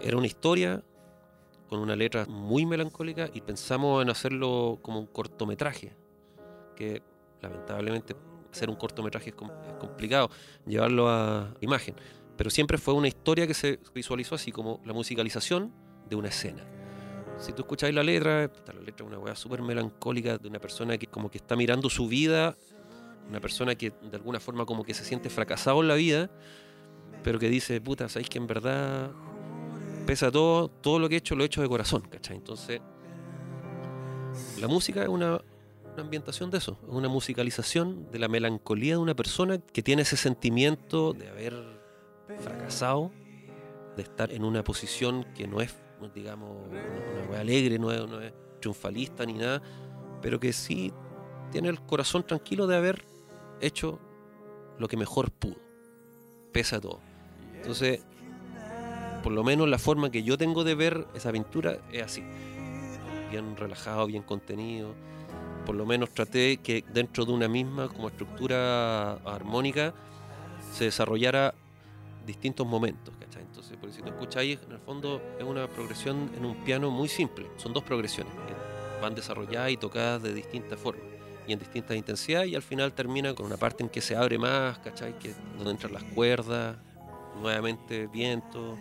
Era 0.00 0.16
una 0.16 0.26
historia 0.26 0.82
con 1.68 1.80
una 1.80 1.96
letra 1.96 2.24
muy 2.26 2.66
melancólica 2.66 3.28
y 3.32 3.40
pensamos 3.40 4.02
en 4.02 4.10
hacerlo 4.10 4.78
como 4.82 5.00
un 5.00 5.06
cortometraje, 5.06 5.94
que 6.76 7.02
lamentablemente 7.42 8.14
hacer 8.52 8.70
un 8.70 8.76
cortometraje 8.76 9.30
es, 9.30 9.36
com- 9.36 9.50
es 9.66 9.74
complicado, 9.74 10.30
llevarlo 10.66 11.08
a 11.08 11.54
imagen. 11.60 11.94
Pero 12.36 12.50
siempre 12.50 12.78
fue 12.78 12.94
una 12.94 13.08
historia 13.08 13.46
que 13.46 13.54
se 13.54 13.80
visualizó 13.94 14.34
así 14.36 14.52
como 14.52 14.80
la 14.84 14.92
musicalización 14.92 15.72
de 16.08 16.16
una 16.16 16.28
escena. 16.28 16.64
Si 17.38 17.52
tú 17.52 17.62
escucháis 17.62 17.94
la 17.94 18.02
letra, 18.02 18.50
la 18.66 18.80
letra 18.80 19.06
es 19.06 19.12
una 19.12 19.18
weá 19.18 19.36
súper 19.36 19.62
melancólica 19.62 20.38
de 20.38 20.48
una 20.48 20.58
persona 20.58 20.98
que 20.98 21.06
como 21.06 21.30
que 21.30 21.38
está 21.38 21.54
mirando 21.54 21.88
su 21.88 22.08
vida, 22.08 22.56
una 23.28 23.40
persona 23.40 23.74
que 23.74 23.90
de 23.90 24.16
alguna 24.16 24.40
forma 24.40 24.66
como 24.66 24.84
que 24.84 24.92
se 24.94 25.04
siente 25.04 25.30
fracasado 25.30 25.80
en 25.80 25.88
la 25.88 25.94
vida, 25.94 26.30
pero 27.22 27.38
que 27.38 27.48
dice, 27.48 27.80
puta, 27.80 28.08
sabéis 28.08 28.28
que 28.28 28.38
en 28.38 28.46
verdad, 28.46 29.12
pese 30.06 30.26
a 30.26 30.30
todo, 30.32 30.68
todo 30.68 30.98
lo 30.98 31.08
que 31.08 31.16
he 31.16 31.18
hecho 31.18 31.36
lo 31.36 31.44
he 31.44 31.46
hecho 31.46 31.62
de 31.62 31.68
corazón, 31.68 32.02
¿cachai? 32.10 32.36
Entonces, 32.36 32.80
la 34.60 34.66
música 34.66 35.02
es 35.02 35.08
una, 35.08 35.40
una 35.92 36.02
ambientación 36.02 36.50
de 36.50 36.58
eso, 36.58 36.78
es 36.82 36.92
una 36.92 37.08
musicalización 37.08 38.10
de 38.10 38.18
la 38.18 38.28
melancolía 38.28 38.94
de 38.94 38.98
una 38.98 39.14
persona 39.14 39.58
que 39.58 39.82
tiene 39.82 40.02
ese 40.02 40.16
sentimiento 40.16 41.12
de 41.12 41.28
haber 41.28 41.54
fracasado, 42.40 43.12
de 43.96 44.02
estar 44.02 44.32
en 44.32 44.44
una 44.44 44.64
posición 44.64 45.24
que 45.34 45.46
no 45.46 45.60
es, 45.60 45.74
digamos, 46.14 46.50
una, 46.68 47.28
una 47.28 47.40
alegre, 47.40 47.78
no 47.78 47.90
es, 47.90 48.32
triunfalista 48.60 49.24
ni 49.24 49.34
nada, 49.34 49.62
pero 50.20 50.40
que 50.40 50.52
sí 50.52 50.92
tiene 51.50 51.68
el 51.68 51.80
corazón 51.80 52.24
tranquilo 52.24 52.66
de 52.66 52.76
haber 52.76 53.04
hecho 53.60 53.98
lo 54.78 54.88
que 54.88 54.96
mejor 54.96 55.30
pudo, 55.30 55.56
pese 56.52 56.76
a 56.76 56.80
todo. 56.80 57.00
Entonces, 57.54 58.00
por 59.22 59.32
lo 59.32 59.42
menos 59.44 59.68
la 59.68 59.78
forma 59.78 60.10
que 60.10 60.22
yo 60.22 60.38
tengo 60.38 60.64
de 60.64 60.74
ver 60.74 61.06
esa 61.14 61.30
aventura 61.30 61.78
es 61.92 62.02
así, 62.02 62.22
bien 63.30 63.56
relajado, 63.56 64.06
bien 64.06 64.22
contenido. 64.22 64.94
Por 65.66 65.74
lo 65.74 65.84
menos 65.84 66.10
traté 66.10 66.58
que 66.58 66.84
dentro 66.92 67.24
de 67.24 67.32
una 67.32 67.48
misma 67.48 67.88
como 67.88 68.08
estructura 68.08 69.14
armónica 69.24 69.92
se 70.72 70.84
desarrollara 70.84 71.54
distintos 72.24 72.66
momentos, 72.66 73.14
¿cachai? 73.78 73.78
Entonces, 73.78 73.78
Entonces, 73.78 73.80
por 73.80 73.92
si 73.92 74.02
tú 74.02 74.08
escuchas 74.08 74.36
ahí, 74.36 74.58
en 74.66 74.72
el 74.72 74.78
fondo 74.78 75.22
es 75.38 75.44
una 75.44 75.66
progresión 75.66 76.30
en 76.36 76.44
un 76.44 76.56
piano 76.64 76.90
muy 76.90 77.08
simple. 77.08 77.46
Son 77.56 77.72
dos 77.72 77.84
progresiones 77.84 78.32
que 78.32 79.00
van 79.00 79.14
desarrolladas 79.14 79.70
y 79.70 79.76
tocadas 79.76 80.22
de 80.22 80.34
distintas 80.34 80.78
formas 80.78 81.08
y 81.48 81.52
en 81.54 81.58
distintas 81.58 81.96
intensidades 81.96 82.50
y 82.50 82.54
al 82.54 82.62
final 82.62 82.92
termina 82.92 83.34
con 83.34 83.46
una 83.46 83.56
parte 83.56 83.82
en 83.82 83.88
que 83.88 84.02
se 84.02 84.14
abre 84.14 84.38
más, 84.38 84.78
¿cachai? 84.80 85.18
Que, 85.18 85.34
donde 85.56 85.70
entran 85.70 85.94
las 85.94 86.04
cuerdas, 86.04 86.76
nuevamente 87.40 88.06
viento. 88.06 88.76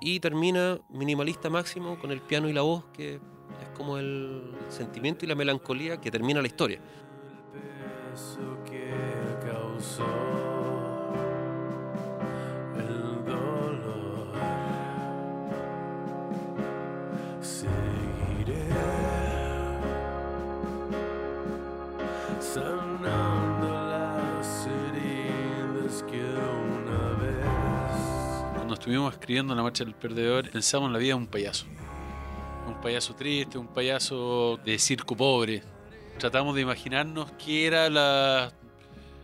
Y 0.00 0.18
termina 0.18 0.78
minimalista 0.88 1.48
máximo 1.48 1.98
con 2.00 2.10
el 2.10 2.20
piano 2.20 2.48
y 2.48 2.52
la 2.52 2.62
voz, 2.62 2.84
que 2.92 3.14
es 3.14 3.68
como 3.76 3.98
el 3.98 4.56
sentimiento 4.68 5.24
y 5.24 5.28
la 5.28 5.36
melancolía 5.36 6.00
que 6.00 6.10
termina 6.10 6.40
la 6.40 6.48
historia. 6.48 6.80
peso 8.10 8.58
que 8.64 8.90
causó 9.46 10.19
Cuando 28.54 28.74
estuvimos 28.74 29.12
escribiendo 29.12 29.54
La 29.54 29.62
Marcha 29.62 29.84
del 29.84 29.94
Perdedor, 29.94 30.50
pensamos 30.50 30.88
en 30.88 30.92
la 30.94 30.98
vida 30.98 31.10
de 31.10 31.14
un 31.14 31.28
payaso. 31.28 31.66
Un 32.66 32.80
payaso 32.80 33.14
triste, 33.14 33.56
un 33.56 33.68
payaso 33.68 34.58
de 34.64 34.80
circo 34.80 35.16
pobre. 35.16 35.62
Tratamos 36.18 36.56
de 36.56 36.62
imaginarnos 36.62 37.30
qué 37.32 37.68
era 37.68 37.88
la, 37.88 38.52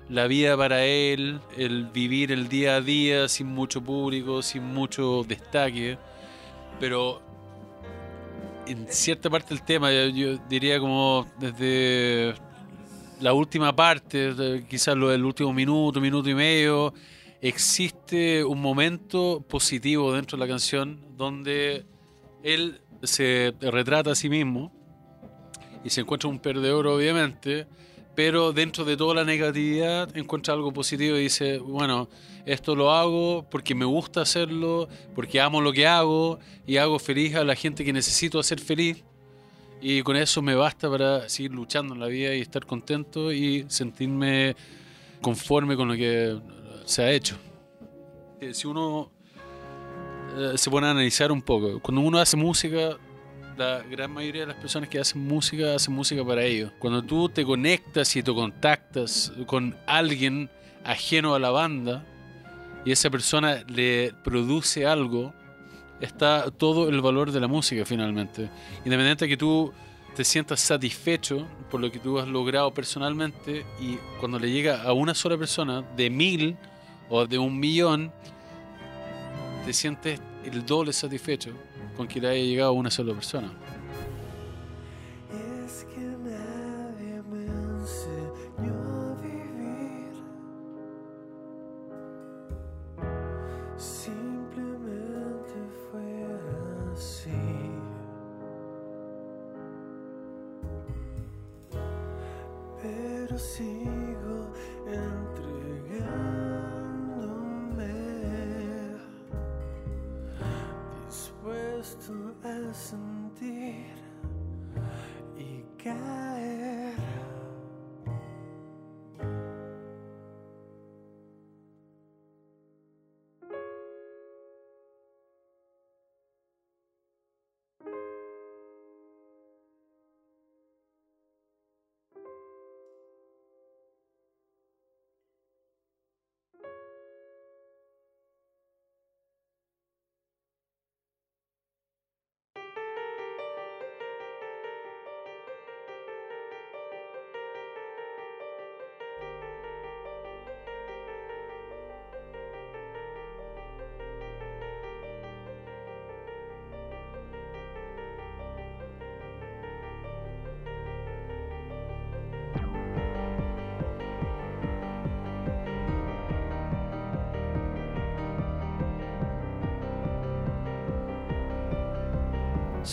la 0.08 0.26
vida 0.28 0.56
para 0.56 0.84
él, 0.84 1.40
el 1.56 1.86
vivir 1.86 2.30
el 2.30 2.48
día 2.48 2.76
a 2.76 2.80
día 2.80 3.28
sin 3.28 3.48
mucho 3.48 3.82
público, 3.82 4.40
sin 4.40 4.62
mucho 4.62 5.24
destaque. 5.26 5.98
Pero 6.78 7.20
en 8.68 8.86
cierta 8.86 9.28
parte 9.30 9.48
del 9.48 9.64
tema, 9.64 9.90
yo 9.90 10.38
diría 10.48 10.78
como 10.78 11.26
desde 11.40 12.45
la 13.20 13.32
última 13.32 13.74
parte, 13.74 14.64
quizás 14.68 14.96
lo 14.96 15.08
del 15.08 15.24
último 15.24 15.52
minuto, 15.52 16.00
minuto 16.00 16.28
y 16.28 16.34
medio, 16.34 16.92
existe 17.40 18.44
un 18.44 18.60
momento 18.60 19.44
positivo 19.48 20.12
dentro 20.12 20.36
de 20.36 20.44
la 20.44 20.48
canción 20.48 21.00
donde 21.16 21.86
él 22.42 22.80
se 23.02 23.54
retrata 23.60 24.12
a 24.12 24.14
sí 24.14 24.28
mismo 24.28 24.72
y 25.84 25.90
se 25.90 26.00
encuentra 26.00 26.28
un 26.28 26.38
perdedor 26.38 26.86
obviamente, 26.86 27.66
pero 28.14 28.52
dentro 28.52 28.84
de 28.84 28.96
toda 28.96 29.14
la 29.14 29.24
negatividad 29.24 30.16
encuentra 30.16 30.54
algo 30.54 30.72
positivo 30.72 31.16
y 31.16 31.24
dice, 31.24 31.58
bueno, 31.58 32.08
esto 32.44 32.74
lo 32.74 32.92
hago 32.92 33.46
porque 33.50 33.74
me 33.74 33.84
gusta 33.84 34.22
hacerlo, 34.22 34.88
porque 35.14 35.40
amo 35.40 35.60
lo 35.60 35.72
que 35.72 35.86
hago 35.86 36.38
y 36.66 36.78
hago 36.78 36.98
feliz 36.98 37.34
a 37.34 37.44
la 37.44 37.54
gente 37.54 37.84
que 37.84 37.92
necesito 37.92 38.38
hacer 38.38 38.60
feliz. 38.60 39.04
Y 39.80 40.02
con 40.02 40.16
eso 40.16 40.42
me 40.42 40.54
basta 40.54 40.90
para 40.90 41.28
seguir 41.28 41.52
luchando 41.52 41.94
en 41.94 42.00
la 42.00 42.06
vida 42.06 42.34
y 42.34 42.40
estar 42.40 42.64
contento 42.64 43.32
y 43.32 43.66
sentirme 43.68 44.56
conforme 45.20 45.76
con 45.76 45.88
lo 45.88 45.94
que 45.94 46.38
se 46.84 47.02
ha 47.02 47.10
hecho. 47.10 47.36
Eh, 48.40 48.54
Si 48.54 48.66
uno 48.66 49.10
eh, 50.36 50.52
se 50.56 50.70
pone 50.70 50.86
a 50.86 50.90
analizar 50.90 51.30
un 51.30 51.42
poco, 51.42 51.80
cuando 51.80 52.00
uno 52.00 52.18
hace 52.18 52.36
música, 52.36 52.96
la 53.56 53.82
gran 53.82 54.12
mayoría 54.12 54.42
de 54.42 54.48
las 54.48 54.56
personas 54.56 54.88
que 54.88 54.98
hacen 54.98 55.26
música 55.26 55.74
hacen 55.74 55.94
música 55.94 56.24
para 56.24 56.42
ellos. 56.42 56.72
Cuando 56.78 57.02
tú 57.02 57.28
te 57.28 57.44
conectas 57.44 58.14
y 58.16 58.22
te 58.22 58.32
contactas 58.32 59.32
con 59.46 59.76
alguien 59.86 60.50
ajeno 60.84 61.34
a 61.34 61.38
la 61.38 61.50
banda 61.50 62.04
y 62.84 62.92
esa 62.92 63.10
persona 63.10 63.64
le 63.66 64.12
produce 64.22 64.86
algo, 64.86 65.34
está 66.00 66.50
todo 66.50 66.88
el 66.88 67.00
valor 67.00 67.32
de 67.32 67.40
la 67.40 67.48
música 67.48 67.84
finalmente. 67.84 68.48
Independiente 68.84 69.24
de 69.24 69.28
que 69.28 69.36
tú 69.36 69.72
te 70.14 70.24
sientas 70.24 70.60
satisfecho 70.60 71.46
por 71.70 71.80
lo 71.80 71.90
que 71.90 71.98
tú 71.98 72.18
has 72.18 72.26
logrado 72.26 72.72
personalmente 72.72 73.66
y 73.80 73.96
cuando 74.18 74.38
le 74.38 74.50
llega 74.50 74.82
a 74.82 74.92
una 74.92 75.14
sola 75.14 75.36
persona 75.36 75.82
de 75.96 76.08
mil 76.08 76.56
o 77.10 77.26
de 77.26 77.38
un 77.38 77.58
millón, 77.58 78.10
te 79.64 79.72
sientes 79.72 80.20
el 80.44 80.64
doble 80.64 80.92
satisfecho 80.92 81.50
con 81.96 82.08
que 82.08 82.20
le 82.20 82.28
haya 82.28 82.44
llegado 82.44 82.70
a 82.70 82.72
una 82.72 82.90
sola 82.90 83.12
persona. 83.12 83.52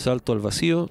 Salto 0.04 0.34
al 0.34 0.38
vacío. 0.38 0.90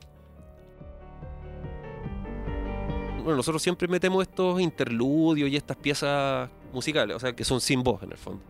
Bueno, 3.22 3.36
nosotros 3.36 3.62
siempre 3.62 3.88
metemos 3.88 4.24
estos 4.24 4.60
interludios 4.60 5.52
y 5.52 5.56
estas 5.56 5.78
piezas 5.78 6.50
musicales, 6.74 7.16
o 7.16 7.20
sea, 7.20 7.36
que 7.36 7.44
son 7.44 7.62
sin 7.62 7.84
voz 7.84 8.02
en 8.02 8.12
el 8.12 8.18
fondo. 8.18 8.42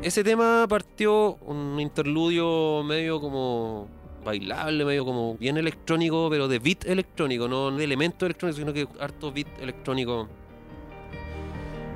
Ese 0.00 0.24
tema 0.24 0.64
partió 0.66 1.34
un 1.34 1.78
interludio 1.80 2.82
medio 2.82 3.20
como 3.20 3.88
bailable, 4.24 4.86
medio 4.86 5.04
como 5.04 5.36
bien 5.36 5.58
electrónico, 5.58 6.28
pero 6.30 6.48
de 6.48 6.58
beat 6.58 6.86
electrónico, 6.86 7.46
no 7.46 7.70
de 7.72 7.84
elemento 7.84 8.24
electrónico, 8.24 8.58
sino 8.58 8.72
que 8.72 8.88
harto 8.98 9.30
beat 9.30 9.48
electrónico. 9.60 10.30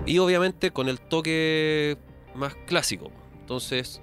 Y 0.04 0.18
obviamente 0.18 0.72
con 0.72 0.90
el 0.90 1.00
toque 1.00 1.96
más 2.34 2.54
clásico. 2.66 3.10
Entonces, 3.40 4.02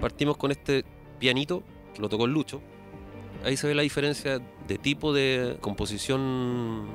partimos 0.00 0.38
con 0.38 0.50
este 0.50 0.86
pianito, 1.18 1.62
que 1.94 2.00
lo 2.00 2.08
tocó 2.08 2.26
el 2.26 2.32
Lucho. 2.32 2.60
Ahí 3.44 3.56
se 3.56 3.66
ve 3.66 3.74
la 3.74 3.82
diferencia 3.82 4.40
de 4.66 4.78
tipo 4.78 5.12
de 5.12 5.58
composición 5.60 6.86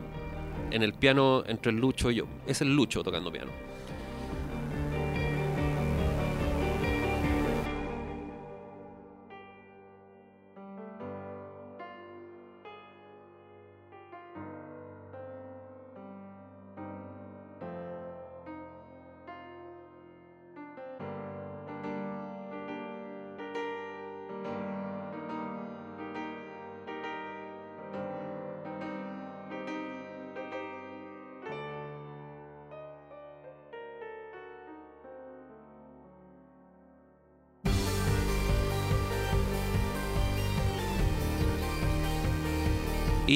en 0.72 0.84
el 0.84 0.94
piano 0.94 1.44
entre 1.48 1.72
el 1.72 1.78
Lucho 1.78 2.12
y 2.12 2.16
yo. 2.16 2.26
Es 2.48 2.62
el 2.62 2.76
Lucho 2.76 3.04
tocando 3.04 3.32
piano. 3.32 3.52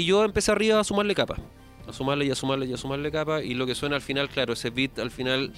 Yo 0.07 0.23
empecé 0.23 0.51
arriba 0.51 0.79
a 0.79 0.83
sumarle 0.83 1.13
capas. 1.13 1.39
A 1.87 1.93
sumarle 1.93 2.25
y 2.25 2.31
a 2.31 2.35
sumarle 2.35 2.65
y 2.65 2.73
a 2.73 2.77
sumarle 2.77 3.11
capas. 3.11 3.43
Y 3.43 3.53
lo 3.53 3.65
que 3.65 3.75
suena 3.75 3.95
al 3.97 4.01
final, 4.01 4.29
claro, 4.29 4.53
ese 4.53 4.69
beat 4.69 4.97
al 4.99 5.11
final. 5.11 5.51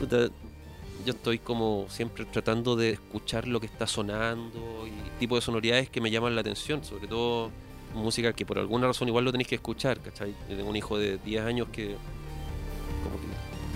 yo 0.00 1.12
estoy 1.12 1.38
como 1.38 1.86
siempre 1.88 2.24
tratando 2.24 2.76
de 2.76 2.90
escuchar 2.90 3.46
lo 3.48 3.60
que 3.60 3.66
está 3.66 3.86
sonando 3.86 4.86
y 4.86 5.18
tipo 5.18 5.34
de 5.34 5.42
sonoridades 5.42 5.90
que 5.90 6.00
me 6.00 6.10
llaman 6.10 6.34
la 6.34 6.40
atención. 6.40 6.84
Sobre 6.84 7.08
todo 7.08 7.50
música 7.94 8.32
que 8.32 8.46
por 8.46 8.58
alguna 8.58 8.86
razón 8.86 9.08
igual 9.08 9.24
lo 9.24 9.32
tenéis 9.32 9.48
que 9.48 9.56
escuchar, 9.56 10.00
¿cachai? 10.00 10.34
Tengo 10.48 10.68
un 10.68 10.76
hijo 10.76 10.96
de 10.98 11.18
10 11.18 11.44
años 11.44 11.68
que 11.72 11.96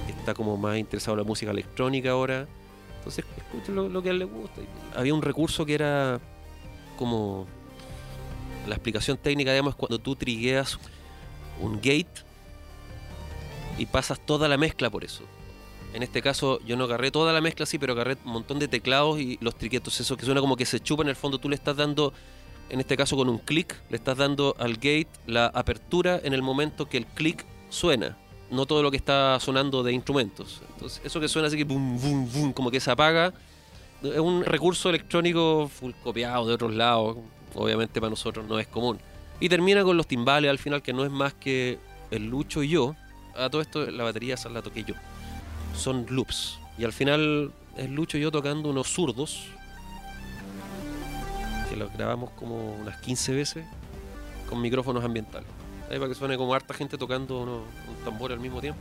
está 0.08 0.34
como 0.34 0.56
más 0.56 0.78
interesado 0.78 1.14
en 1.14 1.18
la 1.18 1.24
música 1.24 1.50
electrónica 1.50 2.10
ahora. 2.10 2.46
Entonces 2.98 3.24
escucha 3.36 3.72
lo, 3.72 3.88
lo 3.88 4.02
que 4.02 4.10
a 4.10 4.12
él 4.12 4.18
le 4.18 4.26
gusta. 4.26 4.60
Había 4.94 5.14
un 5.14 5.22
recurso 5.22 5.64
que 5.64 5.74
era 5.74 6.20
como 6.98 7.46
la 8.70 8.76
explicación 8.76 9.18
técnica, 9.18 9.50
digamos, 9.50 9.74
es 9.74 9.76
cuando 9.76 9.98
tú 9.98 10.16
trigueas 10.16 10.78
un 11.60 11.76
gate 11.76 12.24
y 13.76 13.86
pasas 13.86 14.18
toda 14.24 14.48
la 14.48 14.56
mezcla 14.56 14.88
por 14.88 15.04
eso. 15.04 15.24
En 15.92 16.02
este 16.02 16.22
caso 16.22 16.60
yo 16.64 16.76
no 16.76 16.84
agarré 16.84 17.10
toda 17.10 17.32
la 17.32 17.40
mezcla, 17.40 17.66
sí, 17.66 17.78
pero 17.78 17.92
agarré 17.92 18.16
un 18.24 18.32
montón 18.32 18.58
de 18.58 18.68
teclados 18.68 19.18
y 19.20 19.38
los 19.40 19.56
triquetos, 19.56 19.98
eso 20.00 20.16
que 20.16 20.24
suena 20.24 20.40
como 20.40 20.56
que 20.56 20.64
se 20.64 20.80
chupa 20.80 21.02
en 21.02 21.08
el 21.08 21.16
fondo, 21.16 21.38
tú 21.38 21.48
le 21.48 21.56
estás 21.56 21.76
dando, 21.76 22.12
en 22.68 22.80
este 22.80 22.96
caso 22.96 23.16
con 23.16 23.28
un 23.28 23.38
clic, 23.38 23.76
le 23.90 23.96
estás 23.96 24.16
dando 24.16 24.54
al 24.58 24.74
gate 24.74 25.08
la 25.26 25.46
apertura 25.46 26.20
en 26.22 26.32
el 26.32 26.42
momento 26.42 26.88
que 26.88 26.96
el 26.96 27.06
clic 27.06 27.44
suena, 27.68 28.16
no 28.50 28.66
todo 28.66 28.82
lo 28.82 28.90
que 28.90 28.96
está 28.96 29.38
sonando 29.40 29.82
de 29.82 29.92
instrumentos. 29.92 30.62
Entonces, 30.74 31.00
eso 31.04 31.18
que 31.20 31.28
suena 31.28 31.48
así 31.48 31.56
que 31.56 31.64
boom, 31.64 32.00
boom, 32.00 32.32
boom, 32.32 32.52
como 32.52 32.70
que 32.70 32.78
se 32.78 32.90
apaga, 32.90 33.34
es 34.02 34.18
un 34.18 34.44
recurso 34.44 34.88
electrónico 34.88 35.68
full 35.68 35.92
copiado 36.04 36.46
de 36.46 36.54
otros 36.54 36.72
lados, 36.72 37.16
obviamente 37.54 38.00
para 38.00 38.10
nosotros 38.10 38.46
no 38.46 38.58
es 38.58 38.66
común. 38.66 38.98
Y 39.40 39.48
termina 39.48 39.82
con 39.82 39.96
los 39.96 40.06
timbales 40.06 40.50
al 40.50 40.58
final, 40.58 40.82
que 40.82 40.92
no 40.92 41.04
es 41.04 41.10
más 41.10 41.34
que 41.34 41.78
el 42.10 42.26
Lucho 42.26 42.62
y 42.62 42.68
yo. 42.68 42.94
A 43.36 43.48
todo 43.48 43.62
esto, 43.62 43.90
la 43.90 44.04
batería 44.04 44.34
esa 44.34 44.48
la 44.48 44.62
toqué 44.62 44.84
yo. 44.84 44.94
Son 45.74 46.06
loops. 46.10 46.58
Y 46.78 46.84
al 46.84 46.92
final 46.92 47.52
es 47.76 47.88
Lucho 47.88 48.18
y 48.18 48.20
yo 48.20 48.30
tocando 48.30 48.68
unos 48.68 48.88
zurdos. 48.88 49.46
Que 51.68 51.76
los 51.76 51.92
grabamos 51.92 52.30
como 52.30 52.72
unas 52.74 53.00
15 53.00 53.32
veces 53.32 53.66
con 54.48 54.60
micrófonos 54.60 55.04
ambientales. 55.04 55.48
Ahí 55.90 55.98
para 55.98 56.08
que 56.08 56.14
suene 56.14 56.36
como 56.36 56.54
harta 56.54 56.74
gente 56.74 56.98
tocando 56.98 57.40
un 57.40 58.04
tambor 58.04 58.32
al 58.32 58.40
mismo 58.40 58.60
tiempo. 58.60 58.80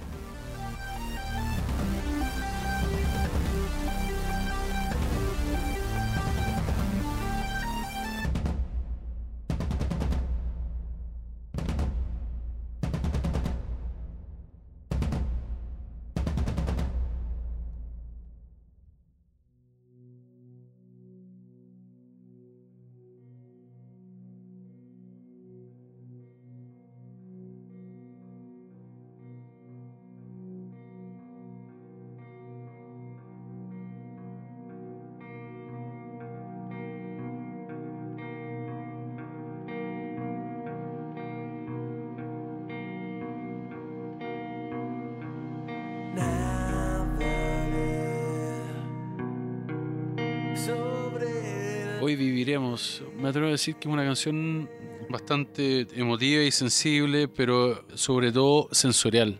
Me 52.57 53.29
atrevo 53.29 53.47
a 53.47 53.51
decir 53.51 53.75
que 53.75 53.87
es 53.87 53.93
una 53.93 54.03
canción 54.03 54.69
bastante 55.09 55.87
emotiva 55.93 56.41
y 56.43 56.51
sensible, 56.51 57.27
pero 57.27 57.85
sobre 57.93 58.31
todo 58.31 58.69
sensorial. 58.71 59.39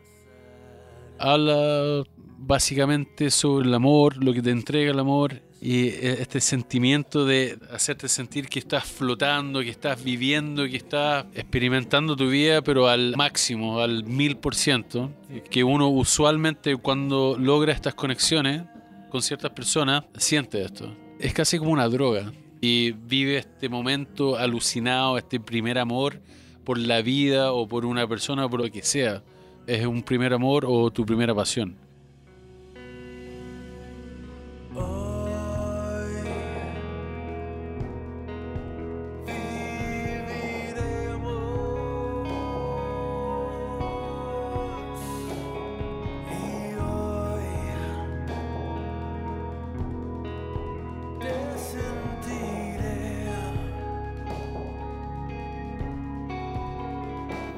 Habla 1.17 2.04
básicamente 2.38 3.32
sobre 3.32 3.67
el 3.67 3.74
amor, 3.74 4.24
lo 4.24 4.34
que 4.34 4.41
te 4.41 4.52
entrega 4.52 4.91
el 4.91 5.00
amor 5.00 5.41
y 5.62 5.88
eh, 5.88 6.17
este 6.22 6.39
sentimiento 6.39 7.26
de 7.26 7.60
hacerte 7.72 8.08
sentir 8.08 8.48
que 8.48 8.60
estás 8.60 8.86
flotando, 8.86 9.60
que 9.62 9.69
estás 9.69 10.04
viviendo, 10.04 10.65
que 10.65 10.78
estás 10.78 11.26
experimentando 11.34 12.15
tu 12.15 12.30
vida, 12.30 12.62
pero 12.62 12.88
al 12.88 13.15
máximo, 13.17 13.80
al 13.80 14.06
mil 14.06 14.38
por 14.38 14.56
ciento. 14.56 15.12
Que 15.50 15.63
uno 15.63 15.89
usualmente 15.89 16.76
cuando 16.78 17.36
logra 17.38 17.74
estas 17.74 17.95
conexiones 17.95 18.63
con 19.10 19.22
ciertas 19.22 19.52
personas 19.52 20.04
siente 20.17 20.63
esto. 20.63 20.95
Es 21.19 21.34
casi 21.34 21.58
como 21.58 21.72
una 21.72 21.89
droga 21.89 22.32
y 22.62 22.91
vive 22.91 23.38
este 23.38 23.69
momento 23.69 24.38
alucinado, 24.38 25.17
este 25.17 25.39
primer 25.39 25.78
amor 25.78 26.22
por 26.63 26.78
la 26.78 27.02
vida 27.02 27.54
o 27.54 27.67
por 27.67 27.86
una 27.86 28.08
persona 28.08 28.45
o 28.45 28.50
por 28.50 28.62
lo 28.62 28.72
que 28.72 28.84
sea. 28.84 29.24
Es 29.67 29.86
un 29.86 30.04
primer 30.04 30.34
amor 30.34 30.65
o 30.67 30.91
tu 30.91 31.06
primera 31.06 31.34
pasión. 31.34 31.78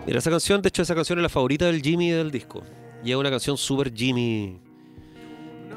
Mira, 0.06 0.20
esa 0.20 0.32
canción, 0.32 0.62
de 0.62 0.70
hecho, 0.70 0.82
esa 0.82 0.96
canción 0.96 1.20
es 1.20 1.24
la 1.24 1.30
favorita 1.30 1.66
del 1.66 1.82
Jimmy 1.82 2.10
del 2.12 2.32
disco. 2.32 2.64
Y 3.04 3.12
es 3.12 3.18
una 3.18 3.30
canción 3.30 3.58
súper 3.58 3.94
Jimmy. 3.94 4.60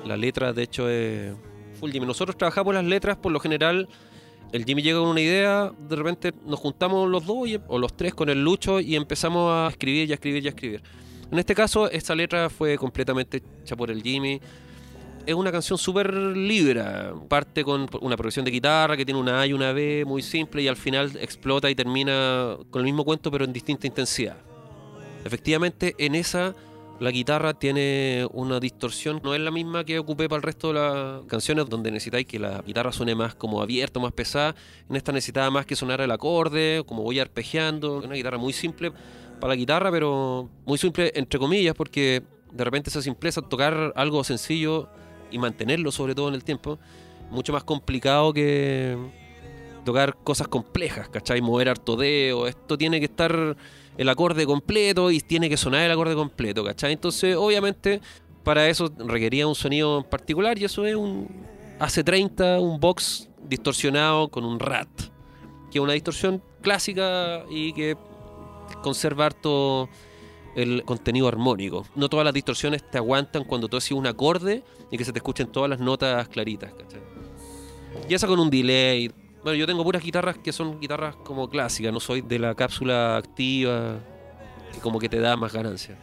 La 0.07 0.17
letra, 0.17 0.53
de 0.53 0.63
hecho, 0.63 0.89
es 0.89 1.35
full 1.79 1.91
Jimmy. 1.91 2.07
Nosotros 2.07 2.37
trabajamos 2.37 2.75
las 2.75 2.85
letras, 2.85 3.17
por 3.17 3.33
lo 3.33 3.41
general, 3.41 3.89
el 4.53 4.65
Jimmy 4.65 4.83
llega 4.83 4.99
con 4.99 5.09
una 5.09 5.21
idea, 5.21 5.73
de 5.89 5.97
repente 5.97 6.33
nos 6.47 6.59
juntamos 6.59 7.09
los 7.11 7.27
dos 7.27 7.49
y- 7.49 7.61
o 7.69 7.79
los 7.79 7.97
tres 7.97 8.15
con 8.15 8.29
el 8.29 8.43
Lucho 8.43 8.81
y 8.81 8.97
empezamos 8.97 9.51
a 9.53 9.69
escribir 9.71 10.09
y 10.09 10.13
a 10.13 10.15
escribir 10.15 10.43
y 10.45 10.47
a 10.47 10.51
escribir. 10.51 10.83
En 11.31 11.39
este 11.39 11.55
caso, 11.55 11.91
esta 11.91 12.15
letra 12.15 12.49
fue 12.51 12.77
completamente 12.79 13.43
hecha 13.63 13.77
por 13.77 13.91
el 13.91 14.03
Jimmy. 14.03 14.41
Es 15.27 15.35
una 15.35 15.51
canción 15.51 15.79
súper 15.79 16.13
libre. 16.13 16.85
Parte 17.29 17.65
con 17.65 17.89
una 18.03 18.15
progresión 18.15 18.45
de 18.45 18.51
guitarra 18.51 18.95
que 18.95 19.07
tiene 19.07 19.19
una 19.19 19.41
A 19.41 19.47
y 19.47 19.55
una 19.55 19.73
B 19.73 20.05
muy 20.07 20.21
simple 20.21 20.61
y 20.61 20.69
al 20.69 20.77
final 20.77 21.13
explota 21.19 21.71
y 21.71 21.75
termina 21.75 22.59
con 22.71 22.81
el 22.81 22.85
mismo 22.85 23.05
cuento 23.05 23.31
pero 23.31 23.47
en 23.47 23.53
distinta 23.53 23.87
intensidad. 23.87 24.37
Efectivamente, 25.25 25.95
en 25.97 26.15
esa 26.15 26.55
la 27.01 27.11
guitarra 27.11 27.55
tiene 27.55 28.29
una 28.33 28.61
distorsión, 28.61 29.21
no 29.25 29.35
es 29.35 29.41
la 29.41 29.51
misma 29.51 29.83
que 29.85 29.99
ocupé 29.99 30.29
para 30.29 30.37
el 30.37 30.43
resto 30.43 30.69
de 30.69 30.75
las 30.75 31.25
canciones 31.25 31.69
donde 31.71 31.91
necesitáis 31.91 32.27
que 32.27 32.39
la 32.39 32.61
guitarra 32.61 32.93
suene 32.93 33.15
más 33.15 33.35
como 33.35 33.63
abierta, 33.63 33.99
más 33.99 34.13
pesada. 34.13 34.55
En 34.91 34.97
esta 34.97 35.11
necesitaba 35.11 35.51
más 35.51 35.65
que 35.65 35.75
sonara 35.75 36.05
el 36.05 36.11
acorde, 36.11 36.85
como 36.87 37.03
voy 37.03 37.19
arpegiando, 37.19 37.97
una 37.97 38.15
guitarra 38.15 38.37
muy 38.37 38.53
simple 38.53 38.93
para 39.41 39.55
la 39.55 39.57
guitarra, 39.57 39.91
pero 39.91 40.51
muy 40.67 40.77
simple 40.77 41.13
entre 41.15 41.41
comillas 41.41 41.75
porque 41.75 42.23
de 42.53 42.65
repente 42.65 42.91
esa 42.91 43.01
simpleza, 43.01 43.41
tocar 43.41 43.93
algo 43.97 44.23
sencillo 44.23 44.89
y 45.35 45.39
mantenerlo 45.39 45.91
sobre 45.91 46.15
todo 46.15 46.29
en 46.29 46.35
el 46.35 46.45
tiempo, 46.45 46.79
mucho 47.31 47.53
más 47.53 47.65
complicado 47.65 48.33
que 48.33 48.97
tocar 49.85 50.17
cosas 50.23 50.47
complejas, 50.47 51.09
¿cachai? 51.09 51.41
Mover 51.41 51.69
harto 51.69 51.97
dedo, 51.97 52.47
esto 52.47 52.79
tiene 52.79 53.01
que 53.01 53.07
estar 53.07 53.57
el 53.99 54.09
acorde 54.09 54.47
completo 54.47 55.11
y 55.11 55.21
tiene 55.21 55.49
que 55.49 55.57
sonar 55.57 55.83
el 55.83 55.91
acorde 55.91 56.15
completo, 56.15 56.65
¿cachai? 56.65 56.93
Entonces, 56.93 57.35
obviamente, 57.35 58.01
para 58.45 58.69
eso 58.69 58.93
requería 58.97 59.47
un 59.49 59.57
sonido 59.57 59.99
en 59.99 60.05
particular 60.05 60.57
y 60.57 60.65
eso 60.65 60.87
es 60.87 60.95
un 60.95 61.29
AC30, 61.81 62.61
un 62.61 62.79
box 62.79 63.29
distorsionado 63.43 64.29
con 64.29 64.45
un 64.45 64.61
RAT, 64.61 64.89
que 65.73 65.79
es 65.79 65.83
una 65.83 65.95
distorsión 65.95 66.41
clásica 66.63 67.45
y 67.51 67.73
que 67.73 67.97
conserva 68.83 69.27
harto 69.27 69.89
el 70.55 70.85
contenido 70.85 71.29
armónico. 71.29 71.87
No 71.95 72.09
todas 72.09 72.25
las 72.25 72.35
distorsiones 72.35 72.89
te 72.89 72.99
aguantan 72.99 73.45
cuando 73.45 73.69
tú 73.69 73.77
haces 73.77 73.93
un 73.93 74.07
acorde 74.07 74.63
y 74.91 74.99
que 74.99 75.05
se 75.05 75.13
te 75.13 75.19
escuchen 75.19 75.49
todas 75.49 75.71
las 75.71 75.81
notas 75.81 76.29
claritas, 76.29 76.73
¿cachai? 76.75 77.01
Y 78.09 78.15
esa 78.15 78.27
con 78.27 78.39
un 78.39 78.51
delay. 78.51 79.11
Bueno, 79.43 79.57
yo 79.57 79.67
tengo 79.67 79.85
puras 79.85 80.03
guitarras 80.03 80.39
que 80.39 80.53
son 80.53 80.81
guitarras 80.81 81.17
como 81.17 81.49
clásicas, 81.51 81.93
no 81.93 82.01
soy 82.01 82.23
de 82.23 82.39
la 82.39 82.55
cápsula 82.55 83.17
activa, 83.17 83.99
que 84.73 84.81
como 84.81 84.99
que 84.99 85.09
te 85.09 85.21
da 85.21 85.37
más 85.37 85.53
ganancia. 85.53 85.99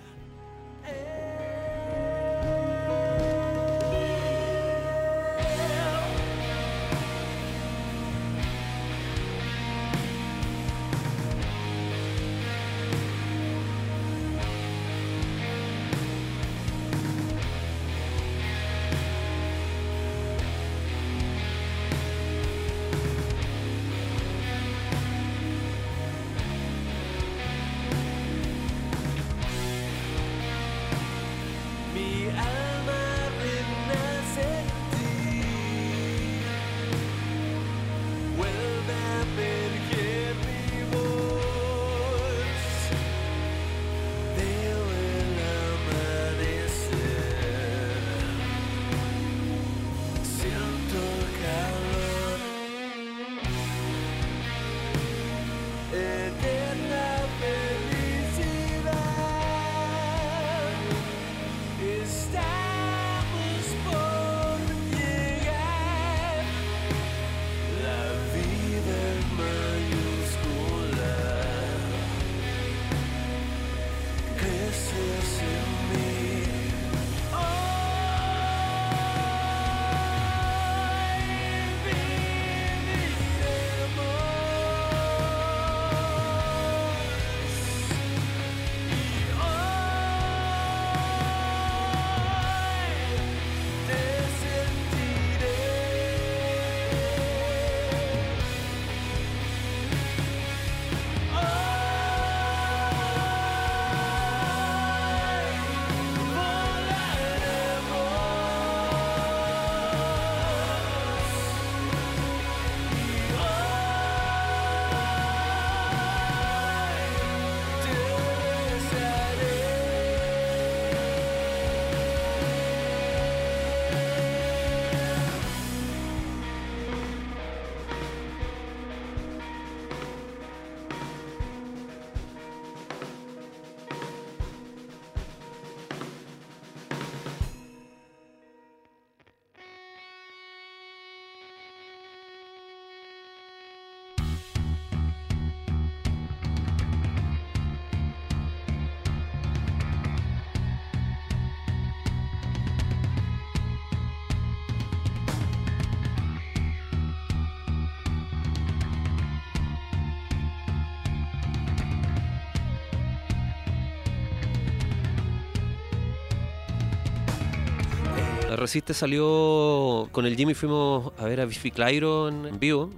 Resiste 168.62 168.94
salió 168.94 170.08
con 170.12 170.28
el 170.28 170.38
Jimmy, 170.38 170.54
fuimos 170.54 171.12
a 171.18 171.26
ver 171.26 171.42
a 171.42 171.46
Biffy 171.46 171.72
Clyro 171.72 172.30
en, 172.30 172.60
vivo, 172.60 172.92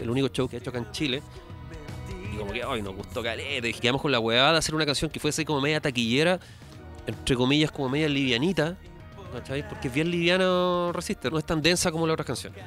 el 0.00 0.08
único 0.08 0.28
show 0.28 0.48
que 0.48 0.56
ha 0.56 0.58
hecho 0.60 0.70
acá 0.70 0.78
en 0.78 0.92
Chile. 0.92 1.22
Y 2.32 2.36
como 2.36 2.52
que, 2.52 2.62
ay, 2.62 2.82
nos 2.82 2.94
gustó 2.94 3.20
caleta. 3.20 3.66
Y 3.66 3.72
quedamos 3.72 4.00
con 4.00 4.12
la 4.12 4.20
huevada 4.20 4.52
de 4.52 4.58
hacer 4.58 4.76
una 4.76 4.86
canción 4.86 5.10
que 5.10 5.18
fuese 5.18 5.44
como 5.44 5.60
media 5.60 5.80
taquillera, 5.80 6.38
entre 7.04 7.34
comillas, 7.34 7.72
como 7.72 7.88
media 7.88 8.08
livianita. 8.08 8.76
¿Cachai? 9.32 9.68
Porque 9.68 9.88
es 9.88 9.94
bien 9.94 10.08
liviana 10.08 10.92
Resiste, 10.92 11.30
no 11.32 11.38
es 11.38 11.44
tan 11.44 11.60
densa 11.60 11.90
como 11.90 12.06
las 12.06 12.14
otras 12.14 12.26
canciones. 12.28 12.62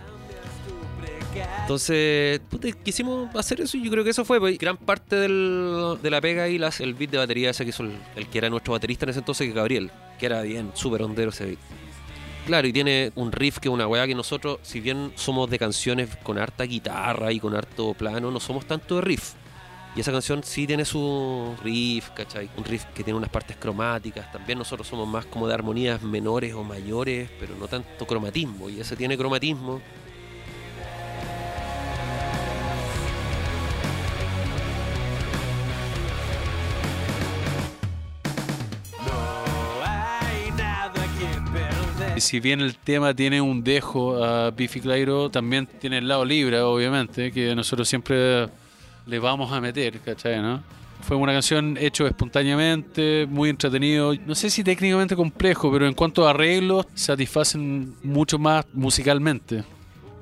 Entonces, 1.62 2.42
puta, 2.50 2.70
quisimos 2.74 3.34
hacer 3.34 3.62
eso 3.62 3.78
y 3.78 3.84
yo 3.86 3.92
creo 3.92 4.04
que 4.04 4.10
eso 4.10 4.26
fue. 4.26 4.42
pues, 4.42 4.58
gran 4.58 4.76
parte 4.76 5.16
del- 5.16 5.98
de 6.04 6.10
la 6.10 6.20
pega 6.20 6.50
y 6.50 6.58
las, 6.58 6.82
el 6.82 6.94
beat 6.96 7.12
de 7.12 7.18
batería 7.18 7.52
ese 7.52 7.64
que 7.64 7.70
hizo 7.70 7.84
el, 7.84 8.28
que 8.28 8.38
era 8.38 8.50
nuestro 8.50 8.74
baterista 8.74 9.06
en 9.06 9.12
ese 9.12 9.20
entonces, 9.20 9.48
que 9.48 9.54
Gabriel, 9.54 9.90
que 10.20 10.26
era 10.26 10.42
bien 10.42 10.72
súper 10.74 11.02
hondero 11.04 11.30
ese 11.30 11.46
beat. 11.46 11.60
Claro, 12.46 12.68
y 12.68 12.74
tiene 12.74 13.12
un 13.16 13.32
riff 13.32 13.60
que 13.60 13.70
es 13.70 13.74
una 13.74 13.88
weá 13.88 14.08
que 14.08 14.16
nosotros, 14.16 14.60
si 14.64 14.80
bien 14.80 15.14
somos 15.16 15.50
de 15.50 15.60
canciones 15.60 16.10
con 16.24 16.40
harta 16.40 16.64
guitarra 16.64 17.32
y 17.32 17.40
con 17.40 17.56
harto 17.56 17.94
plano, 17.94 18.32
no 18.32 18.40
somos 18.40 18.66
tanto 18.66 18.96
de 18.96 19.02
riff. 19.02 19.34
Y 19.96 20.00
esa 20.00 20.12
canción 20.12 20.42
sí 20.44 20.66
tiene 20.66 20.86
su 20.86 21.54
riff, 21.64 22.10
¿cachai? 22.12 22.50
Un 22.58 22.64
riff 22.64 22.86
que 22.96 23.04
tiene 23.04 23.18
unas 23.18 23.30
partes 23.30 23.58
cromáticas. 23.58 24.32
También 24.32 24.58
nosotros 24.58 24.88
somos 24.88 25.08
más 25.08 25.26
como 25.26 25.48
de 25.48 25.54
armonías 25.54 26.02
menores 26.02 26.54
o 26.54 26.64
mayores, 26.64 27.30
pero 27.40 27.56
no 27.56 27.68
tanto 27.68 28.08
cromatismo. 28.08 28.70
Y 28.70 28.80
ese 28.80 28.96
tiene 28.96 29.18
cromatismo. 29.18 29.82
Si 42.22 42.40
bien 42.40 42.62
el 42.62 42.78
tema 42.78 43.14
tiene 43.14 43.42
un 43.42 43.64
dejo 43.64 44.24
a 44.24 44.52
Biffy 44.52 44.80
Clyro, 44.80 45.30
también 45.30 45.68
tiene 45.68 45.98
el 45.98 46.08
lado 46.08 46.24
libre, 46.24 46.62
obviamente, 46.62 47.32
que 47.32 47.54
nosotros 47.56 47.90
siempre 47.90 48.48
le 49.06 49.20
vamos 49.20 49.52
a 49.52 49.60
meter, 49.60 50.00
¿cachai? 50.00 50.42
Fue 51.02 51.18
una 51.18 51.34
canción 51.34 51.78
hecho 51.80 52.06
espontáneamente, 52.06 53.26
muy 53.28 53.50
entretenido. 53.50 54.14
No 54.26 54.36
sé 54.36 54.50
si 54.50 54.64
técnicamente 54.64 55.16
complejo, 55.16 55.72
pero 55.72 55.88
en 55.88 55.94
cuanto 55.96 56.28
a 56.28 56.30
arreglos, 56.30 56.86
satisfacen 56.94 57.96
mucho 58.04 58.38
más 58.38 58.66
musicalmente. 58.74 59.64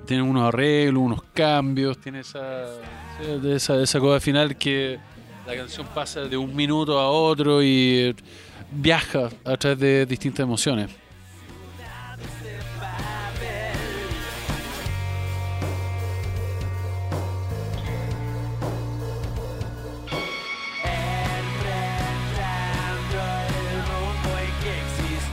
Tienen 0.06 0.26
unos 0.26 0.48
arreglos, 0.48 1.04
unos 1.04 1.22
cambios, 1.34 2.00
tiene 2.00 2.22
esa, 2.22 2.66
esa 3.52 4.00
cosa 4.00 4.20
final 4.20 4.58
que 4.58 4.98
la 5.46 5.56
canción 5.56 5.86
pasa 5.94 6.22
de 6.22 6.38
un 6.38 6.56
minuto 6.56 6.98
a 6.98 7.10
otro 7.10 7.62
y 7.62 8.16
viaja 8.72 9.30
a 9.44 9.58
través 9.58 9.80
de 9.80 10.06
distintas 10.06 10.44
emociones. 10.44 10.90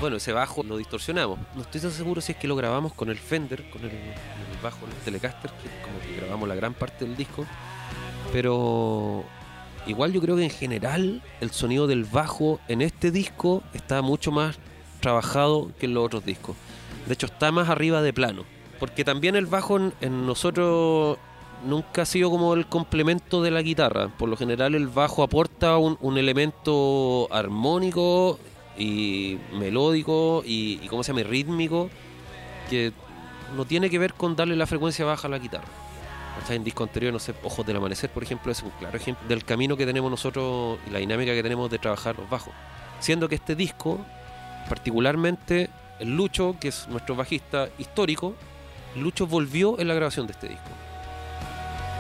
Bueno, 0.07 0.19
ese 0.19 0.33
bajo 0.33 0.63
lo 0.63 0.77
distorsionamos. 0.77 1.37
No 1.57 1.63
estoy 1.63 1.81
tan 1.81 1.91
seguro 1.91 2.21
si 2.21 2.31
es 2.31 2.39
que 2.39 2.47
lo 2.47 2.55
grabamos 2.55 2.93
con 2.93 3.09
el 3.09 3.19
Fender, 3.19 3.69
con 3.71 3.83
el, 3.83 3.91
el 3.91 4.63
bajo, 4.63 4.87
el 4.87 4.93
Telecaster, 5.05 5.51
que 5.51 5.69
como 5.85 5.99
que 5.99 6.21
grabamos 6.21 6.49
la 6.49 6.55
gran 6.55 6.75
parte 6.75 7.05
del 7.05 7.17
disco. 7.17 7.45
Pero 8.33 9.25
igual 9.85 10.13
yo 10.13 10.21
creo 10.21 10.37
que 10.37 10.45
en 10.45 10.51
general 10.51 11.25
el 11.41 11.51
sonido 11.51 11.89
del 11.89 12.05
bajo 12.05 12.61
en 12.69 12.83
este 12.83 13.11
disco 13.11 13.65
está 13.75 14.01
mucho 14.01 14.31
más 14.31 14.61
trabajado 15.01 15.73
que 15.77 15.87
en 15.87 15.95
los 15.95 16.07
otros 16.07 16.25
discos. 16.25 16.55
De 17.09 17.15
hecho, 17.15 17.27
está 17.27 17.51
más 17.51 17.69
arriba 17.69 18.01
de 18.01 18.13
plano. 18.13 18.45
Porque 18.79 19.03
también 19.03 19.35
el 19.35 19.47
bajo 19.47 19.77
en, 19.77 20.25
nosotros 20.25 21.19
nunca 21.67 22.03
ha 22.03 22.07
sido 22.07 22.31
como 22.31 22.55
el 22.55 22.69
complemento 22.69 23.43
de 23.43 23.51
la 23.51 23.61
guitarra. 23.61 24.07
Por 24.17 24.29
lo 24.29 24.37
general 24.37 24.77
el 24.77 24.87
bajo 24.87 25.25
aporta 25.25 25.79
un, 25.79 25.99
un 26.01 26.17
elemento 26.17 27.27
armónico 27.33 28.39
y 28.79 29.39
melódico 29.53 30.43
y, 30.45 30.81
y 30.83 30.89
¿cómo 30.89 31.03
se 31.03 31.13
llama? 31.13 31.29
Rítmico 31.29 31.91
que 32.69 32.93
no 33.55 33.65
tiene 33.65 33.91
que 33.91 33.99
ver 33.99 34.15
con 34.15 34.37
darle 34.37 34.57
la 34.57 34.67
frecuencia 34.67 35.05
baja 35.05 35.29
a 35.29 35.31
la 35.31 35.39
guitarra. 35.39 35.69
¿Cachai? 36.41 36.57
En 36.57 36.65
disco 36.65 36.83
anterior, 36.83 37.13
no 37.13 37.19
sé, 37.19 37.35
Ojos 37.43 37.65
del 37.67 37.77
Amanecer, 37.77 38.11
por 38.11 38.23
ejemplo, 38.23 38.53
es 38.53 38.63
un 38.63 38.71
claro 38.71 38.97
ejemplo 38.97 39.27
del 39.27 39.45
camino 39.45 39.77
que 39.77 39.87
tenemos 39.87 40.11
nosotros 40.11 40.79
y 40.87 40.91
la 40.91 40.99
dinámica 40.99 41.33
que 41.33 41.43
tenemos 41.43 41.71
de 41.71 41.79
trabajar 41.79 42.19
los 42.19 42.29
bajos. 42.29 42.53
Siendo 43.01 43.29
que 43.29 43.37
este 43.37 43.55
disco, 43.55 43.99
particularmente 44.69 45.71
el 45.99 46.15
Lucho, 46.15 46.57
que 46.61 46.69
es 46.69 46.89
nuestro 46.89 47.17
bajista 47.17 47.69
histórico, 47.79 48.35
Lucho 48.97 49.27
volvió 49.27 49.79
en 49.79 49.89
la 49.89 49.95
grabación 49.95 50.27
de 50.27 50.33
este 50.33 50.49
disco. 50.49 50.69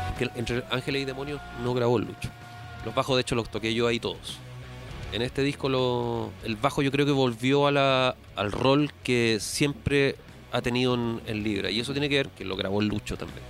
Porque 0.08 0.30
entre 0.38 0.64
Ángeles 0.70 1.02
y 1.02 1.04
Demonios 1.06 1.40
no 1.62 1.72
grabó 1.72 1.98
el 1.98 2.04
Lucho. 2.04 2.28
Los 2.84 2.94
bajos, 2.94 3.16
de 3.16 3.22
hecho, 3.22 3.34
los 3.34 3.48
toqué 3.48 3.72
yo 3.72 3.86
ahí 3.86 3.98
todos. 3.98 4.38
En 5.12 5.22
este 5.22 5.42
disco 5.42 5.68
lo, 5.68 6.30
el 6.44 6.56
bajo 6.56 6.82
yo 6.82 6.90
creo 6.90 7.06
que 7.06 7.12
volvió 7.12 7.66
a 7.66 7.70
la- 7.70 8.16
al 8.34 8.52
rol 8.52 8.90
que 9.02 9.38
siempre 9.40 10.16
ha 10.52 10.60
tenido 10.62 10.94
en, 10.94 11.20
en 11.26 11.42
Libra. 11.42 11.70
Y 11.70 11.80
eso 11.80 11.92
tiene 11.92 12.08
que 12.08 12.16
ver 12.16 12.28
que 12.30 12.44
lo 12.44 12.56
grabó 12.56 12.82
Lucho 12.82 13.16
también. 13.16 13.40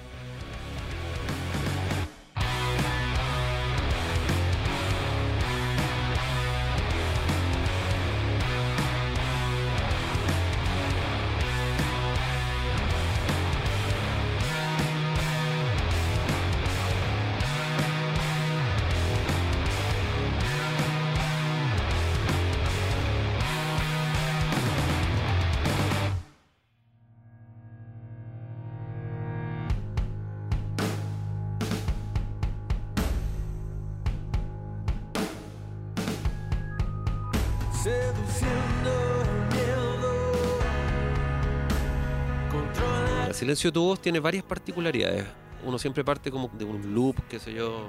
Silencio 43.56 43.96
tiene 43.96 44.20
varias 44.20 44.44
particularidades. 44.44 45.24
Uno 45.64 45.78
siempre 45.78 46.04
parte 46.04 46.30
como 46.30 46.50
de 46.58 46.64
un 46.64 46.94
loop, 46.94 47.16
qué 47.28 47.38
sé 47.38 47.54
yo. 47.54 47.86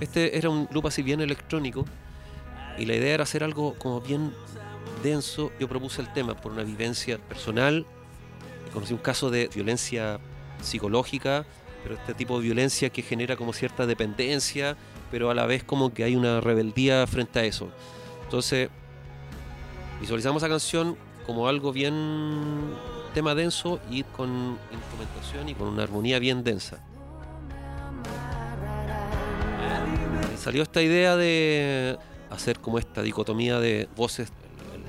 Este 0.00 0.36
era 0.36 0.50
un 0.50 0.68
loop 0.70 0.86
así 0.86 1.02
bien 1.02 1.20
electrónico 1.20 1.84
y 2.78 2.84
la 2.84 2.94
idea 2.94 3.14
era 3.14 3.22
hacer 3.22 3.42
algo 3.42 3.74
como 3.78 4.00
bien 4.00 4.32
denso. 5.02 5.50
Yo 5.58 5.68
propuse 5.68 6.02
el 6.02 6.12
tema 6.12 6.34
por 6.34 6.52
una 6.52 6.62
vivencia 6.62 7.18
personal. 7.18 7.86
Conocí 8.72 8.92
un 8.92 9.00
caso 9.00 9.30
de 9.30 9.48
violencia 9.48 10.20
psicológica, 10.60 11.46
pero 11.82 11.94
este 11.94 12.14
tipo 12.14 12.38
de 12.38 12.44
violencia 12.44 12.90
que 12.90 13.02
genera 13.02 13.36
como 13.36 13.52
cierta 13.52 13.86
dependencia, 13.86 14.76
pero 15.10 15.30
a 15.30 15.34
la 15.34 15.46
vez 15.46 15.64
como 15.64 15.92
que 15.92 16.04
hay 16.04 16.14
una 16.14 16.40
rebeldía 16.40 17.06
frente 17.06 17.38
a 17.40 17.44
eso. 17.44 17.70
Entonces, 18.24 18.68
visualizamos 20.00 20.42
esa 20.42 20.50
canción 20.50 20.96
como 21.26 21.48
algo 21.48 21.72
bien 21.72 21.94
tema 23.10 23.34
denso 23.34 23.80
y 23.90 24.02
con 24.02 24.58
instrumentación 24.72 25.48
y 25.48 25.54
con 25.54 25.68
una 25.68 25.82
armonía 25.82 26.18
bien 26.18 26.44
densa. 26.44 26.78
Salió 30.36 30.62
esta 30.62 30.80
idea 30.80 31.16
de 31.16 31.98
hacer 32.30 32.60
como 32.60 32.78
esta 32.78 33.02
dicotomía 33.02 33.58
de 33.60 33.88
voces, 33.96 34.32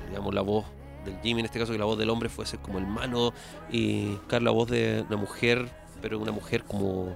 digamos 0.08 0.34
la 0.34 0.40
voz 0.40 0.64
del 1.04 1.18
Jimmy 1.22 1.40
en 1.40 1.46
este 1.46 1.58
caso 1.58 1.72
que 1.72 1.78
la 1.78 1.84
voz 1.84 1.98
del 1.98 2.10
hombre 2.10 2.28
fuese 2.28 2.58
como 2.58 2.78
el 2.78 2.86
mano 2.86 3.32
y 3.70 4.12
buscar 4.12 4.42
la 4.42 4.50
voz 4.50 4.70
de 4.70 5.04
una 5.08 5.16
mujer, 5.16 5.68
pero 6.00 6.18
una 6.18 6.32
mujer 6.32 6.64
como 6.64 7.14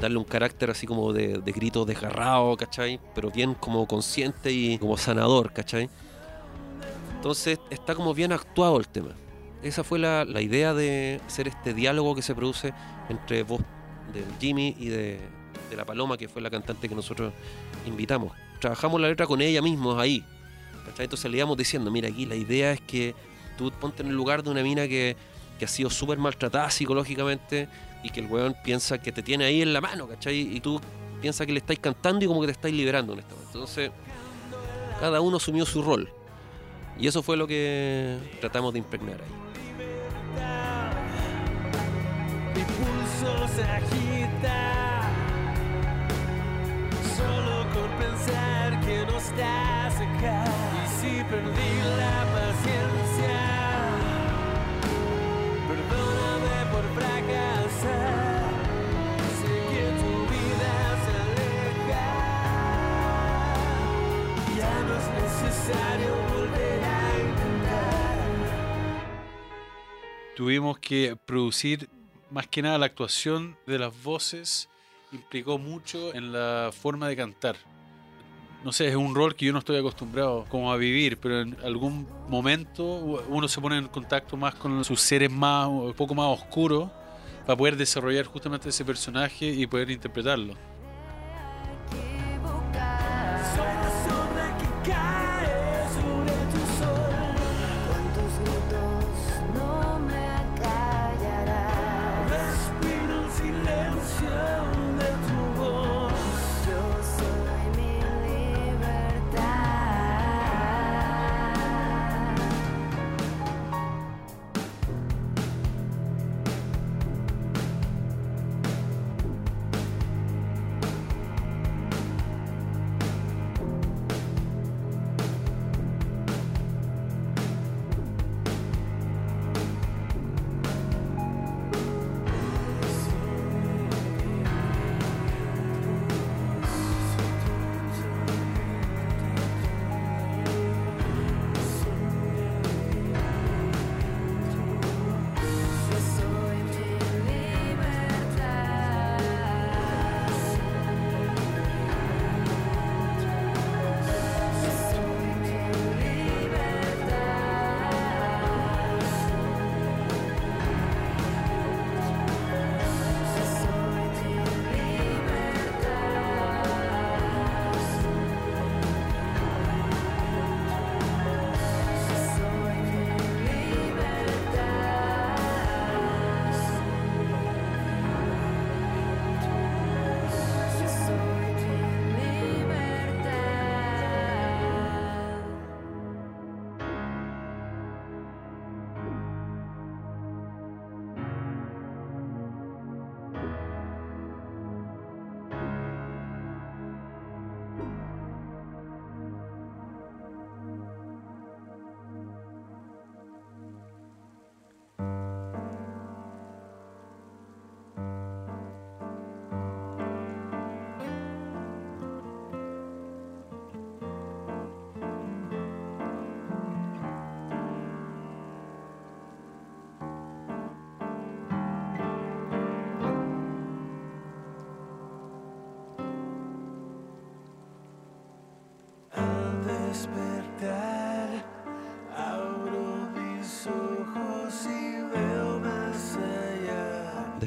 darle 0.00 0.18
un 0.18 0.24
carácter 0.24 0.70
así 0.70 0.86
como 0.86 1.12
de, 1.12 1.38
de 1.38 1.52
grito 1.52 1.84
desgarrado, 1.84 2.56
¿cachai? 2.56 3.00
Pero 3.14 3.30
bien 3.30 3.54
como 3.54 3.86
consciente 3.86 4.52
y 4.52 4.78
como 4.78 4.96
sanador, 4.96 5.52
¿cachai? 5.52 5.90
Entonces 7.16 7.58
está 7.70 7.94
como 7.94 8.14
bien 8.14 8.32
actuado 8.32 8.78
el 8.78 8.88
tema. 8.88 9.10
Esa 9.66 9.82
fue 9.82 9.98
la, 9.98 10.24
la 10.24 10.40
idea 10.40 10.74
de 10.74 11.20
hacer 11.26 11.48
este 11.48 11.74
diálogo 11.74 12.14
que 12.14 12.22
se 12.22 12.34
produce 12.34 12.72
entre 13.08 13.42
voz 13.42 13.60
del 14.14 14.24
Jimmy 14.40 14.76
y 14.78 14.88
de, 14.88 15.18
de 15.68 15.76
la 15.76 15.84
Paloma, 15.84 16.16
que 16.16 16.28
fue 16.28 16.40
la 16.40 16.50
cantante 16.50 16.88
que 16.88 16.94
nosotros 16.94 17.32
invitamos. 17.84 18.32
Trabajamos 18.60 19.00
la 19.00 19.08
letra 19.08 19.26
con 19.26 19.40
ella 19.40 19.60
misma 19.60 20.00
ahí. 20.00 20.24
Entonces 20.98 21.28
le 21.30 21.38
íbamos 21.38 21.56
diciendo, 21.56 21.90
mira 21.90 22.08
aquí 22.08 22.26
la 22.26 22.36
idea 22.36 22.70
es 22.70 22.80
que 22.80 23.14
tú 23.58 23.72
ponte 23.72 24.02
en 24.02 24.10
el 24.10 24.14
lugar 24.14 24.44
de 24.44 24.50
una 24.50 24.62
mina 24.62 24.86
que, 24.86 25.16
que 25.58 25.64
ha 25.64 25.68
sido 25.68 25.90
súper 25.90 26.18
maltratada 26.18 26.70
psicológicamente 26.70 27.68
y 28.04 28.10
que 28.10 28.20
el 28.20 28.26
weón 28.26 28.54
piensa 28.62 28.98
que 28.98 29.10
te 29.10 29.22
tiene 29.22 29.46
ahí 29.46 29.62
en 29.62 29.72
la 29.72 29.80
mano, 29.80 30.06
¿cachai? 30.06 30.56
Y 30.56 30.60
tú 30.60 30.80
piensas 31.20 31.44
que 31.44 31.52
le 31.52 31.58
estáis 31.58 31.80
cantando 31.80 32.24
y 32.24 32.28
como 32.28 32.40
que 32.40 32.46
te 32.46 32.52
estáis 32.52 32.74
liberando 32.74 33.14
en 33.14 33.18
este. 33.18 33.34
Entonces, 33.46 33.90
cada 35.00 35.20
uno 35.20 35.38
asumió 35.38 35.66
su 35.66 35.82
rol. 35.82 36.08
Y 36.98 37.08
eso 37.08 37.20
fue 37.22 37.36
lo 37.36 37.48
que 37.48 38.16
tratamos 38.40 38.72
de 38.72 38.78
impregnar 38.78 39.20
ahí. 39.20 39.45
Agita. 43.34 44.62
Solo 47.16 47.66
con 47.74 47.88
pensar 47.98 48.80
que 48.80 49.06
no 49.06 49.16
estás 49.18 49.94
acá. 49.96 50.44
Y 50.76 50.88
si 50.98 51.12
perdí 51.24 51.72
la 51.98 52.16
paciencia. 52.36 53.38
Perdóname 55.68 56.56
por 56.72 56.84
fracasar. 56.94 58.44
Sé 59.40 59.54
que 59.70 59.84
tu 60.00 60.12
vida 60.32 60.74
se 61.04 61.12
aleja. 61.26 62.06
Ya 64.58 64.74
no 64.86 64.92
es 64.96 65.06
necesario 65.22 66.10
volver 66.34 66.80
a 66.84 66.86
intentar. 67.18 68.26
Tuvimos 70.36 70.78
que 70.78 71.16
producir 71.24 71.88
más 72.36 72.46
que 72.48 72.60
nada 72.60 72.76
la 72.76 72.84
actuación 72.84 73.56
de 73.66 73.78
las 73.78 74.02
voces 74.02 74.68
implicó 75.10 75.56
mucho 75.56 76.14
en 76.14 76.32
la 76.32 76.70
forma 76.70 77.08
de 77.08 77.16
cantar. 77.16 77.56
No 78.62 78.72
sé, 78.72 78.88
es 78.88 78.94
un 78.94 79.14
rol 79.14 79.34
que 79.34 79.46
yo 79.46 79.54
no 79.54 79.60
estoy 79.60 79.78
acostumbrado 79.78 80.44
como 80.50 80.70
a 80.70 80.76
vivir, 80.76 81.16
pero 81.16 81.40
en 81.40 81.56
algún 81.64 82.06
momento 82.28 82.84
uno 82.84 83.48
se 83.48 83.58
pone 83.58 83.78
en 83.78 83.88
contacto 83.88 84.36
más 84.36 84.54
con 84.54 84.84
sus 84.84 85.00
seres 85.00 85.30
más, 85.30 85.66
un 85.68 85.94
poco 85.94 86.14
más 86.14 86.26
oscuros 86.26 86.90
para 87.46 87.56
poder 87.56 87.78
desarrollar 87.78 88.26
justamente 88.26 88.68
ese 88.68 88.84
personaje 88.84 89.46
y 89.46 89.66
poder 89.66 89.90
interpretarlo. 89.90 90.52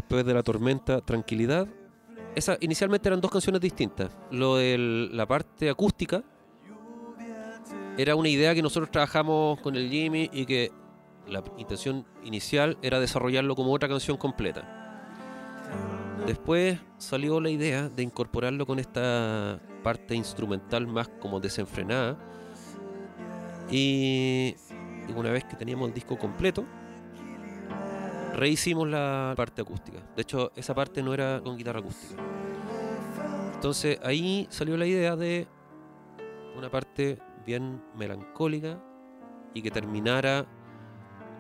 Después 0.10 0.26
de 0.26 0.34
la 0.34 0.42
tormenta, 0.42 1.02
tranquilidad. 1.02 1.68
Esa, 2.34 2.58
inicialmente 2.62 3.08
eran 3.08 3.22
dos 3.22 3.30
canciones 3.30 3.62
distintas. 3.62 4.10
Lo 4.32 4.56
de 4.56 4.76
la 5.12 5.28
parte 5.28 5.70
acústica 5.70 6.24
era 7.96 8.16
una 8.16 8.28
idea 8.28 8.56
que 8.56 8.64
nosotros 8.64 8.90
trabajamos 8.90 9.62
con 9.62 9.76
el 9.76 9.88
Jimmy 9.88 10.28
y 10.34 10.48
que 10.48 10.72
la 11.28 11.44
intención 11.58 12.08
inicial 12.24 12.80
era 12.82 13.00
desarrollarlo 13.00 13.56
como 13.56 13.72
otra 13.72 13.88
canción 13.88 14.18
completa. 14.18 15.68
Después 16.26 16.80
salió 16.98 17.40
la 17.40 17.52
idea 17.52 17.88
de 17.88 18.02
incorporarlo 18.02 18.66
con 18.66 18.80
esta 18.80 19.60
parte 19.84 20.16
instrumental 20.16 20.88
más 20.88 21.08
como 21.20 21.40
desenfrenada. 21.40 22.18
Y, 23.70 24.56
una 25.16 25.30
vez 25.30 25.44
que 25.44 25.56
teníamos 25.56 25.90
el 25.90 25.94
disco 25.94 26.18
completo, 26.18 26.66
rehicimos 28.40 28.88
la 28.88 29.34
parte 29.36 29.62
acústica. 29.62 30.00
De 30.16 30.22
hecho, 30.22 30.52
esa 30.56 30.74
parte 30.74 31.04
no 31.04 31.14
era 31.14 31.42
con 31.44 31.58
guitarra 31.58 31.80
acústica. 31.80 32.22
Entonces 33.54 34.00
ahí 34.04 34.48
salió 34.50 34.78
la 34.78 34.86
idea 34.86 35.16
de 35.16 35.48
una 36.56 36.72
parte 36.72 37.20
bien 37.46 37.84
melancólica 37.96 38.82
y 39.54 39.62
que 39.62 39.72
terminara 39.72 40.46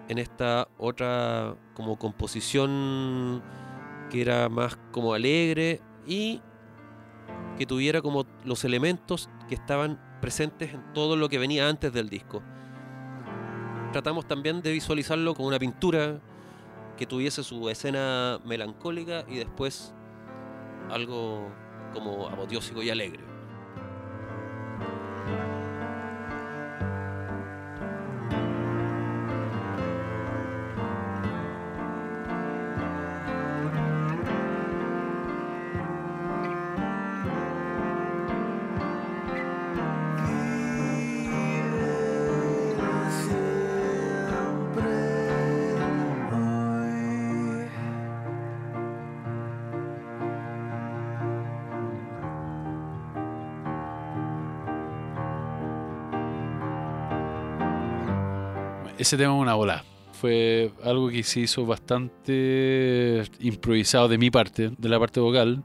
en 0.09 0.17
esta 0.17 0.67
otra 0.77 1.55
como 1.75 1.97
composición 1.97 3.41
que 4.09 4.21
era 4.21 4.49
más 4.49 4.77
como 4.91 5.13
alegre 5.13 5.81
y 6.05 6.41
que 7.57 7.65
tuviera 7.65 8.01
como 8.01 8.25
los 8.43 8.65
elementos 8.65 9.29
que 9.47 9.55
estaban 9.55 9.99
presentes 10.19 10.73
en 10.73 10.93
todo 10.93 11.15
lo 11.15 11.29
que 11.29 11.37
venía 11.37 11.69
antes 11.69 11.93
del 11.93 12.09
disco. 12.09 12.41
Tratamos 13.93 14.27
también 14.27 14.61
de 14.61 14.71
visualizarlo 14.71 15.33
como 15.35 15.47
una 15.47 15.59
pintura 15.59 16.19
que 16.99 17.05
tuviese 17.05 17.43
su 17.43 17.69
escena 17.69 18.41
melancólica 18.43 19.23
y 19.25 19.37
después 19.37 19.93
algo 20.89 21.49
como 21.93 22.27
apoteósico 22.27 22.83
y 22.83 22.89
alegre. 22.89 23.28
Ese 58.99 59.15
tema 59.15 59.33
es 59.33 59.41
una 59.41 59.53
bola. 59.55 59.85
Fue 60.11 60.73
algo 60.83 61.07
que 61.09 61.23
se 61.23 61.39
hizo 61.39 61.65
bastante 61.65 63.23
improvisado 63.39 64.09
de 64.09 64.17
mi 64.17 64.29
parte, 64.29 64.73
de 64.77 64.89
la 64.89 64.99
parte 64.99 65.21
vocal. 65.21 65.63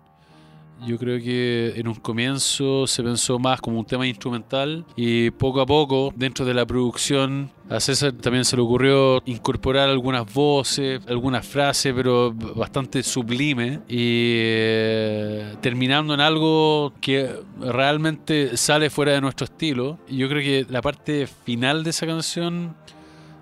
Yo 0.87 0.99
creo 0.99 1.19
que 1.19 1.73
en 1.75 1.89
un 1.89 1.97
comienzo 1.97 2.87
se 2.87 3.03
pensó 3.03 3.41
más 3.41 3.61
como 3.61 3.81
un 3.81 3.87
tema 3.87 4.07
instrumental 4.07 4.85
y 4.95 5.31
poco 5.31 5.61
a 5.61 5.67
poco, 5.67 6.13
dentro 6.15 6.45
de 6.45 6.55
la 6.55 6.65
producción, 6.65 7.51
a 7.69 7.81
César 7.81 8.13
también 8.13 8.45
se 8.45 8.55
le 8.55 8.63
ocurrió 8.63 9.23
incorporar 9.25 9.89
algunas 9.89 10.33
voces, 10.33 11.01
algunas 11.09 11.47
frases, 11.47 11.93
pero 11.95 12.33
bastante 12.33 13.03
sublime 13.03 13.81
y 13.89 14.37
eh, 14.37 15.57
terminando 15.61 16.15
en 16.15 16.21
algo 16.21 16.93
que 17.01 17.31
realmente 17.59 18.57
sale 18.57 18.91
fuera 18.91 19.13
de 19.13 19.21
nuestro 19.21 19.47
estilo. 19.47 19.99
Yo 20.09 20.29
creo 20.29 20.43
que 20.43 20.71
la 20.71 20.83
parte 20.83 21.27
final 21.27 21.83
de 21.83 21.91
esa 21.91 22.07
canción 22.07 22.77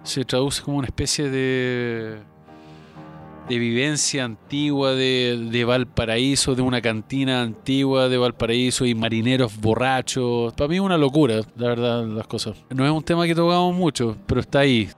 se 0.03 0.25
traduce 0.25 0.63
como 0.63 0.79
una 0.79 0.87
especie 0.87 1.31
de, 1.31 2.19
de 3.49 3.59
vivencia 3.59 4.25
antigua 4.25 4.93
de, 4.93 5.49
de 5.51 5.65
Valparaíso, 5.65 6.55
de 6.55 6.63
una 6.63 6.81
cantina 6.81 7.43
antigua 7.43 8.09
de 8.09 8.19
Valparaíso 8.19 8.85
y 8.87 8.95
marineros 8.95 9.59
borrachos. 9.61 10.53
Para 10.55 10.69
mí 10.69 10.77
es 10.77 10.81
una 10.81 10.99
locura, 10.99 11.41
la 11.57 11.69
verdad, 11.69 12.07
las 12.07 12.27
cosas. 12.27 12.57
No 12.71 12.85
es 12.85 12.91
un 12.91 13.03
tema 13.03 13.27
que 13.27 13.35
tocamos 13.35 13.75
mucho, 13.75 14.17
pero 14.27 14.41
está 14.41 14.61
ahí. 14.61 14.89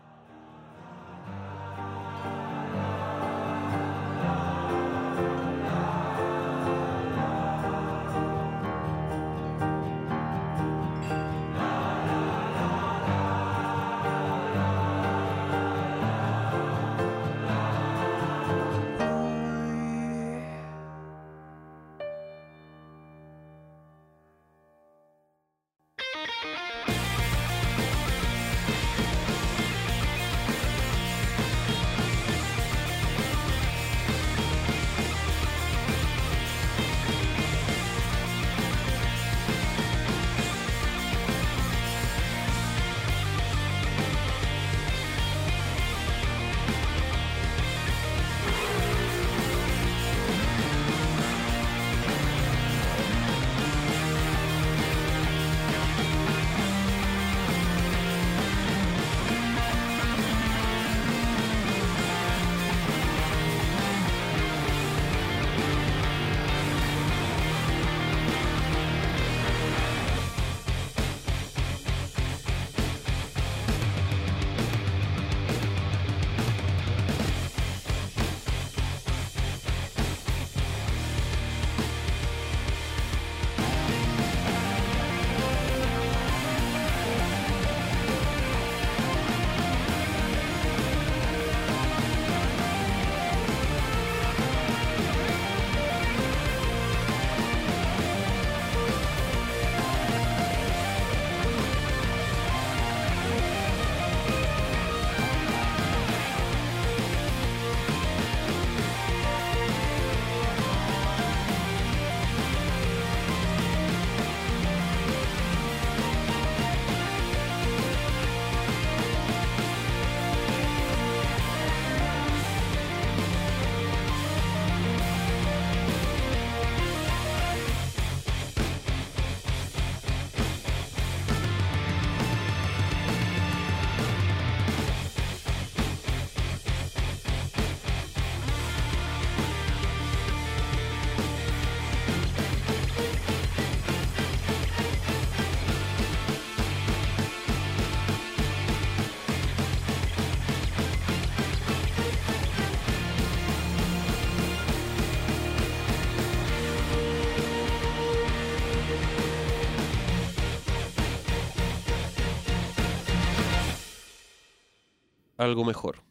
Algo 165.45 165.65
mejor. 165.65 166.03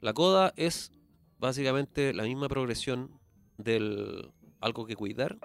La 0.00 0.12
coda 0.12 0.52
es 0.56 0.92
básicamente 1.38 2.12
la 2.12 2.24
misma 2.24 2.48
progresión 2.48 3.18
del 3.56 4.32
algo 4.60 4.86
que 4.86 4.96
cuidar, 4.96 5.36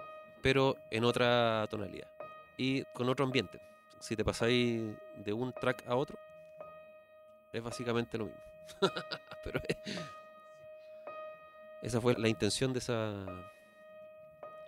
pero 0.41 0.75
en 0.91 1.03
otra 1.03 1.67
tonalidad 1.69 2.09
y 2.57 2.83
con 2.93 3.09
otro 3.09 3.25
ambiente. 3.25 3.59
Si 3.99 4.15
te 4.15 4.25
pasáis 4.25 4.81
de 5.23 5.33
un 5.33 5.53
track 5.53 5.83
a 5.87 5.95
otro, 5.95 6.17
es 7.51 7.63
básicamente 7.63 8.17
lo 8.17 8.25
mismo. 8.25 8.39
pero 9.43 9.59
es- 9.67 9.77
esa 11.81 12.01
fue 12.01 12.15
la 12.17 12.27
intención 12.27 12.73
de 12.73 12.79
esa 12.79 13.25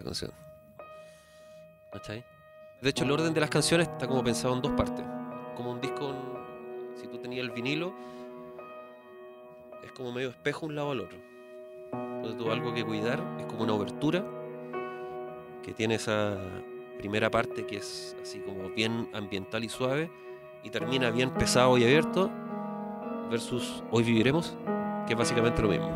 canción. 0.03 0.31
¿Cachai? 1.91 2.23
De 2.81 2.89
hecho, 2.89 3.03
el 3.05 3.11
orden 3.11 3.33
de 3.33 3.39
las 3.39 3.49
canciones 3.49 3.87
está 3.87 4.07
como 4.07 4.23
pensado 4.23 4.53
en 4.55 4.61
dos 4.61 4.71
partes. 4.73 5.05
Como 5.55 5.71
un 5.71 5.79
disco, 5.81 6.13
si 6.99 7.07
tú 7.07 7.17
tenías 7.19 7.45
el 7.45 7.51
vinilo, 7.51 7.93
es 9.85 9.91
como 9.91 10.11
medio 10.11 10.29
espejo 10.29 10.65
un 10.65 10.75
lado 10.75 10.91
al 10.91 11.01
otro. 11.01 11.17
Entonces, 11.93 12.37
tú 12.37 12.51
algo 12.51 12.73
que 12.73 12.83
cuidar 12.83 13.23
es 13.39 13.45
como 13.45 13.63
una 13.63 13.73
obertura 13.73 14.25
que 15.63 15.73
tiene 15.73 15.95
esa 15.95 16.37
primera 16.97 17.29
parte 17.29 17.65
que 17.65 17.77
es 17.77 18.15
así 18.21 18.39
como 18.39 18.69
bien 18.69 19.09
ambiental 19.13 19.63
y 19.63 19.69
suave 19.69 20.09
y 20.63 20.69
termina 20.69 21.11
bien 21.11 21.31
pesado 21.31 21.77
y 21.77 21.83
abierto 21.83 22.31
versus 23.29 23.83
Hoy 23.91 24.03
Viviremos, 24.03 24.55
que 25.05 25.13
es 25.13 25.17
básicamente 25.17 25.61
lo 25.61 25.69
mismo. 25.69 25.89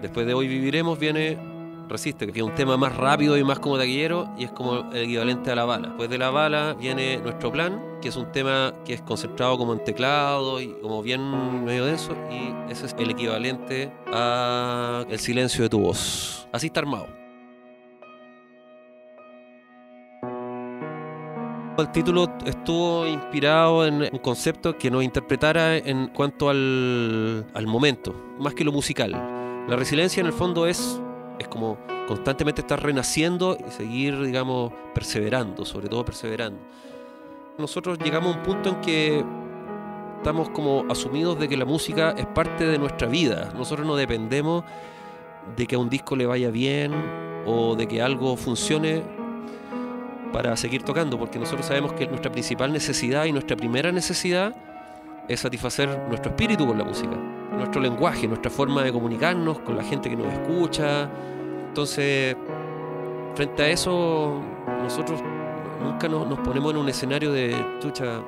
Después 0.00 0.26
de 0.26 0.34
Hoy 0.34 0.48
Viviremos 0.48 0.98
viene 0.98 1.51
Resiste, 1.92 2.26
que 2.32 2.38
es 2.38 2.44
un 2.44 2.54
tema 2.54 2.78
más 2.78 2.96
rápido 2.96 3.36
y 3.36 3.44
más 3.44 3.58
como 3.58 3.76
taquillero 3.76 4.32
y 4.38 4.44
es 4.44 4.50
como 4.50 4.90
el 4.92 5.02
equivalente 5.02 5.50
a 5.50 5.54
la 5.54 5.66
bala. 5.66 5.88
Después 5.88 6.08
de 6.08 6.16
la 6.16 6.30
bala 6.30 6.72
viene 6.72 7.18
Nuestro 7.18 7.52
Plan, 7.52 7.98
que 8.00 8.08
es 8.08 8.16
un 8.16 8.32
tema 8.32 8.72
que 8.86 8.94
es 8.94 9.02
concentrado 9.02 9.58
como 9.58 9.74
en 9.74 9.84
teclado 9.84 10.58
y 10.58 10.68
como 10.80 11.02
bien 11.02 11.64
medio 11.66 11.84
denso 11.84 12.16
y 12.30 12.72
ese 12.72 12.86
es 12.86 12.96
el 12.98 13.10
equivalente 13.10 13.92
a 14.06 15.04
El 15.10 15.18
silencio 15.18 15.64
de 15.64 15.68
tu 15.68 15.80
voz. 15.80 16.48
Así 16.50 16.68
está 16.68 16.80
armado. 16.80 17.08
El 21.76 21.92
título 21.92 22.32
estuvo 22.46 23.06
inspirado 23.06 23.86
en 23.86 24.08
un 24.10 24.18
concepto 24.20 24.78
que 24.78 24.90
nos 24.90 25.04
interpretara 25.04 25.76
en 25.76 26.06
cuanto 26.06 26.48
al, 26.48 27.46
al 27.52 27.66
momento, 27.66 28.14
más 28.38 28.54
que 28.54 28.64
lo 28.64 28.72
musical. 28.72 29.12
La 29.68 29.76
resiliencia 29.76 30.22
en 30.22 30.26
el 30.26 30.32
fondo 30.32 30.66
es, 30.66 31.00
es 31.38 31.48
como 31.48 31.78
constantemente 32.06 32.60
estar 32.60 32.82
renaciendo 32.82 33.56
y 33.56 33.70
seguir, 33.70 34.20
digamos, 34.22 34.72
perseverando, 34.94 35.64
sobre 35.64 35.88
todo 35.88 36.04
perseverando. 36.04 36.60
Nosotros 37.58 37.98
llegamos 37.98 38.34
a 38.34 38.38
un 38.38 38.44
punto 38.44 38.70
en 38.70 38.80
que 38.80 39.24
estamos 40.16 40.50
como 40.50 40.84
asumidos 40.88 41.38
de 41.38 41.48
que 41.48 41.56
la 41.56 41.64
música 41.64 42.14
es 42.16 42.26
parte 42.26 42.64
de 42.64 42.78
nuestra 42.78 43.08
vida. 43.08 43.52
Nosotros 43.56 43.86
no 43.86 43.96
dependemos 43.96 44.64
de 45.56 45.66
que 45.66 45.74
a 45.74 45.78
un 45.78 45.90
disco 45.90 46.16
le 46.16 46.26
vaya 46.26 46.50
bien 46.50 46.92
o 47.46 47.74
de 47.74 47.88
que 47.88 48.00
algo 48.00 48.36
funcione 48.36 49.02
para 50.32 50.56
seguir 50.56 50.82
tocando, 50.82 51.18
porque 51.18 51.38
nosotros 51.38 51.66
sabemos 51.66 51.92
que 51.92 52.06
nuestra 52.06 52.32
principal 52.32 52.72
necesidad 52.72 53.26
y 53.26 53.32
nuestra 53.32 53.56
primera 53.56 53.92
necesidad 53.92 54.54
es 55.28 55.40
satisfacer 55.40 56.06
nuestro 56.08 56.30
espíritu 56.30 56.66
con 56.66 56.78
la 56.78 56.84
música, 56.84 57.16
nuestro 57.56 57.80
lenguaje, 57.80 58.26
nuestra 58.26 58.50
forma 58.50 58.82
de 58.82 58.92
comunicarnos 58.92 59.58
con 59.60 59.76
la 59.76 59.84
gente 59.84 60.10
que 60.10 60.16
nos 60.16 60.32
escucha. 60.32 61.08
Entonces, 61.68 62.36
frente 63.34 63.62
a 63.62 63.68
eso, 63.68 64.40
nosotros 64.82 65.20
nunca 65.82 66.08
nos, 66.08 66.38
ponemos 66.40 66.72
en 66.72 66.78
un 66.78 66.88
escenario 66.88 67.32
de 67.32 67.54
chucha 67.80 68.20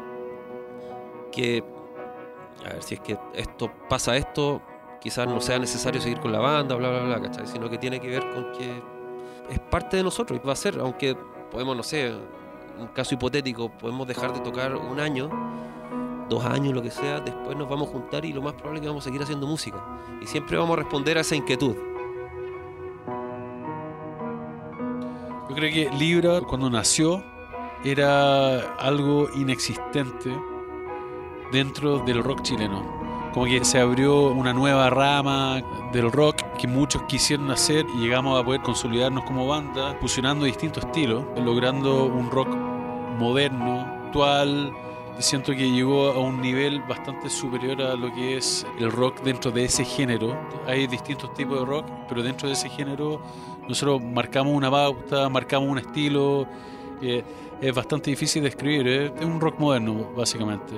que, 1.33 1.65
a 2.65 2.75
ver, 2.75 2.83
si 2.83 2.95
es 2.95 3.01
que 3.01 3.19
esto 3.35 3.71
pasa 3.89 4.17
esto, 4.17 4.63
quizás 5.01 5.27
no 5.27 5.41
sea 5.41 5.59
necesario 5.59 6.01
seguir 6.01 6.21
con 6.21 6.33
la 6.33 6.39
banda, 6.39 6.75
bla, 6.77 6.91
bla, 6.91 7.01
bla, 7.01 7.23
¿cachai? 7.23 7.47
Sino 7.47 7.69
que 7.69 7.79
tiene 7.79 8.01
que 8.01 8.09
ver 8.09 8.23
con 8.33 8.53
que 8.53 8.83
es 9.51 9.59
parte 9.59 9.97
de 9.99 10.03
nosotros 10.03 10.41
y 10.43 10.47
va 10.47 10.53
a 10.53 10.57
ser, 10.57 10.79
aunque 10.81 11.17
podemos, 11.51 11.77
no 11.77 11.83
sé, 11.83 12.13
un 12.79 12.89
caso 12.89 13.15
hipotético, 13.15 13.71
podemos 13.71 14.07
dejar 14.07 14.33
de 14.33 14.41
tocar 14.41 14.75
un 14.75 14.99
año, 15.01 15.31
dos 16.35 16.45
años, 16.45 16.75
lo 16.75 16.83
que 16.83 16.91
sea, 16.91 17.21
después 17.21 17.57
nos 17.57 17.69
vamos 17.69 17.89
a 17.89 17.93
juntar 17.93 18.25
y 18.25 18.33
lo 18.33 18.43
más 18.43 18.55
probable 18.55 18.79
es 18.79 18.83
que 18.83 18.89
vamos 18.89 19.05
a 19.05 19.07
seguir 19.07 19.23
haciendo 19.23 19.47
música. 19.47 19.83
Y 20.21 20.27
siempre 20.27 20.57
vamos 20.57 20.77
a 20.77 20.83
responder 20.83 21.19
a 21.19 21.21
esa 21.21 21.37
inquietud. 21.37 21.75
Yo 25.49 25.55
creo 25.55 25.73
que 25.73 25.91
Libra, 25.97 26.41
cuando 26.41 26.69
nació, 26.71 27.23
era 27.85 28.75
algo 28.77 29.29
inexistente 29.37 30.31
dentro 31.53 31.99
del 32.01 32.25
rock 32.25 32.43
chileno. 32.43 33.05
Como 33.33 33.47
que 33.47 33.65
se 33.65 33.81
abrió 33.81 34.29
una 34.29 34.53
nueva 34.53 34.91
rama 34.91 35.61
del 35.93 36.11
rock 36.11 36.37
que 36.59 36.67
muchos 36.67 37.03
quisieron 37.03 37.51
hacer 37.51 37.85
y 37.95 37.99
llegamos 37.99 38.41
a 38.41 38.45
poder 38.45 38.63
consolidarnos 38.63 39.25
como 39.25 39.47
banda, 39.47 39.97
fusionando 40.01 40.45
distintos 40.45 40.85
estilos, 40.85 41.25
logrando 41.37 42.05
un 42.05 42.31
rock 42.31 42.49
moderno, 43.19 43.81
actual. 44.15 44.73
Siento 45.19 45.53
que 45.53 45.71
llegó 45.71 46.11
a 46.11 46.19
un 46.19 46.41
nivel 46.41 46.81
bastante 46.83 47.31
superior 47.31 47.81
a 47.83 47.95
lo 47.95 48.13
que 48.13 48.37
es 48.37 48.67
el 48.79 48.91
rock 48.91 49.23
dentro 49.23 49.51
de 49.51 49.65
ese 49.65 49.85
género. 49.85 50.37
Hay 50.67 50.87
distintos 50.87 51.33
tipos 51.35 51.61
de 51.61 51.65
rock, 51.65 51.87
pero 52.09 52.23
dentro 52.23 52.49
de 52.49 52.55
ese 52.55 52.69
género 52.69 53.21
nosotros 53.69 54.03
marcamos 54.03 54.53
una 54.53 54.71
pauta, 54.71 55.29
marcamos 55.29 55.69
un 55.69 55.79
estilo. 55.79 56.47
eh, 57.01 57.23
es 57.61 57.75
bastante 57.75 58.11
difícil 58.11 58.43
de 58.43 58.49
escribir, 58.51 58.89
¿eh? 58.89 59.13
es 59.17 59.25
un 59.25 59.41
rock 59.41 59.59
moderno, 59.59 60.11
básicamente. 60.17 60.75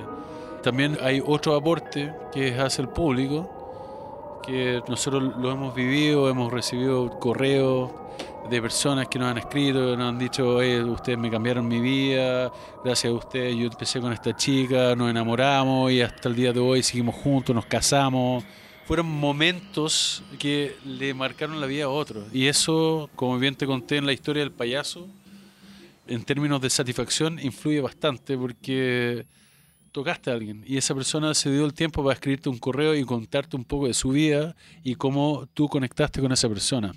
También 0.63 0.97
hay 1.03 1.23
otro 1.25 1.57
aporte 1.57 2.13
que 2.33 2.55
hace 2.61 2.83
el 2.83 2.89
público, 2.89 4.41
que 4.45 4.83
nosotros 4.87 5.37
lo 5.39 5.51
hemos 5.51 5.75
vivido, 5.75 6.29
hemos 6.29 6.53
recibido 6.53 7.19
correos 7.19 7.91
de 8.49 8.63
personas 8.63 9.09
que 9.09 9.19
nos 9.19 9.31
han 9.31 9.39
escrito, 9.39 9.97
nos 9.97 10.09
han 10.09 10.19
dicho, 10.19 10.57
"Oye, 10.57 10.83
ustedes 10.83 11.19
me 11.19 11.31
cambiaron 11.31 11.67
mi 11.67 11.81
vida, 11.81 12.53
gracias 12.85 13.13
a 13.13 13.15
ustedes 13.17 13.57
yo 13.57 13.67
empecé 13.67 14.01
con 14.01 14.13
esta 14.13 14.37
chica, 14.37 14.95
nos 14.97 15.11
enamoramos 15.11 15.91
y 15.93 16.01
hasta 16.01 16.29
el 16.29 16.37
día 16.37 16.53
de 16.53 16.61
hoy 16.61 16.83
seguimos 16.83 17.15
juntos, 17.17 17.55
nos 17.55 17.67
casamos. 17.67 18.45
Fueron 18.87 19.07
momentos 19.07 20.23
que 20.39 20.77
le 20.85 21.13
marcaron 21.13 21.61
la 21.61 21.67
vida 21.67 21.85
a 21.85 21.89
otros. 21.89 22.25
Y 22.33 22.47
eso, 22.47 23.11
como 23.17 23.39
bien 23.39 23.57
te 23.57 23.67
conté 23.67 23.97
en 23.97 24.07
la 24.07 24.13
historia 24.13 24.43
del 24.43 24.53
payaso, 24.53 25.09
en 26.07 26.23
términos 26.25 26.61
de 26.61 26.71
satisfacción 26.71 27.39
influye 27.41 27.81
bastante 27.81 28.37
porque 28.37 29.27
tocaste 29.91 30.31
a 30.31 30.35
alguien 30.35 30.63
y 30.67 30.77
esa 30.77 30.95
persona 30.95 31.33
se 31.33 31.51
dio 31.51 31.65
el 31.65 31.73
tiempo 31.73 32.03
para 32.03 32.13
escribirte 32.13 32.51
un 32.51 32.59
correo 32.59 32.95
y 32.95 33.03
contarte 33.03 33.57
un 33.57 33.65
poco 33.65 33.87
de 33.87 33.95
su 33.95 34.11
vida 34.11 34.55
y 34.85 34.95
cómo 34.95 35.49
tú 35.55 35.69
conectaste 35.69 36.21
con 36.21 36.31
esa 36.33 36.49
persona. 36.49 36.93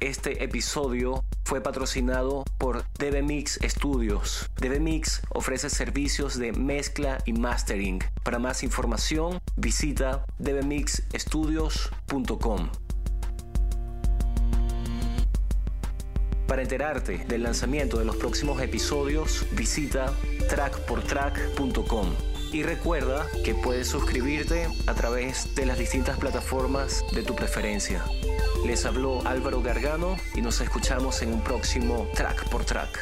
Este 0.00 0.44
episodio 0.44 1.24
fue 1.44 1.60
patrocinado 1.60 2.44
por 2.56 2.84
DB 3.00 3.20
Mix 3.24 3.58
Studios. 3.64 4.48
DB 4.60 4.78
Mix 4.78 5.22
ofrece 5.30 5.68
servicios 5.70 6.38
de 6.38 6.52
mezcla 6.52 7.18
y 7.26 7.32
mastering. 7.32 7.98
Para 8.22 8.38
más 8.38 8.62
información, 8.62 9.40
visita 9.56 10.24
dbmixstudios.com. 10.38 12.68
Para 16.46 16.62
enterarte 16.62 17.24
del 17.26 17.42
lanzamiento 17.42 17.98
de 17.98 18.04
los 18.04 18.14
próximos 18.14 18.62
episodios, 18.62 19.46
visita 19.50 20.14
trackportrack.com. 20.48 22.37
Y 22.52 22.62
recuerda 22.62 23.26
que 23.44 23.54
puedes 23.54 23.88
suscribirte 23.88 24.68
a 24.86 24.94
través 24.94 25.54
de 25.54 25.66
las 25.66 25.78
distintas 25.78 26.18
plataformas 26.18 27.04
de 27.12 27.22
tu 27.22 27.34
preferencia. 27.34 28.02
Les 28.64 28.86
habló 28.86 29.26
Álvaro 29.26 29.62
Gargano 29.62 30.16
y 30.34 30.40
nos 30.40 30.60
escuchamos 30.60 31.20
en 31.22 31.34
un 31.34 31.42
próximo 31.42 32.08
Track 32.14 32.48
por 32.48 32.64
Track. 32.64 32.98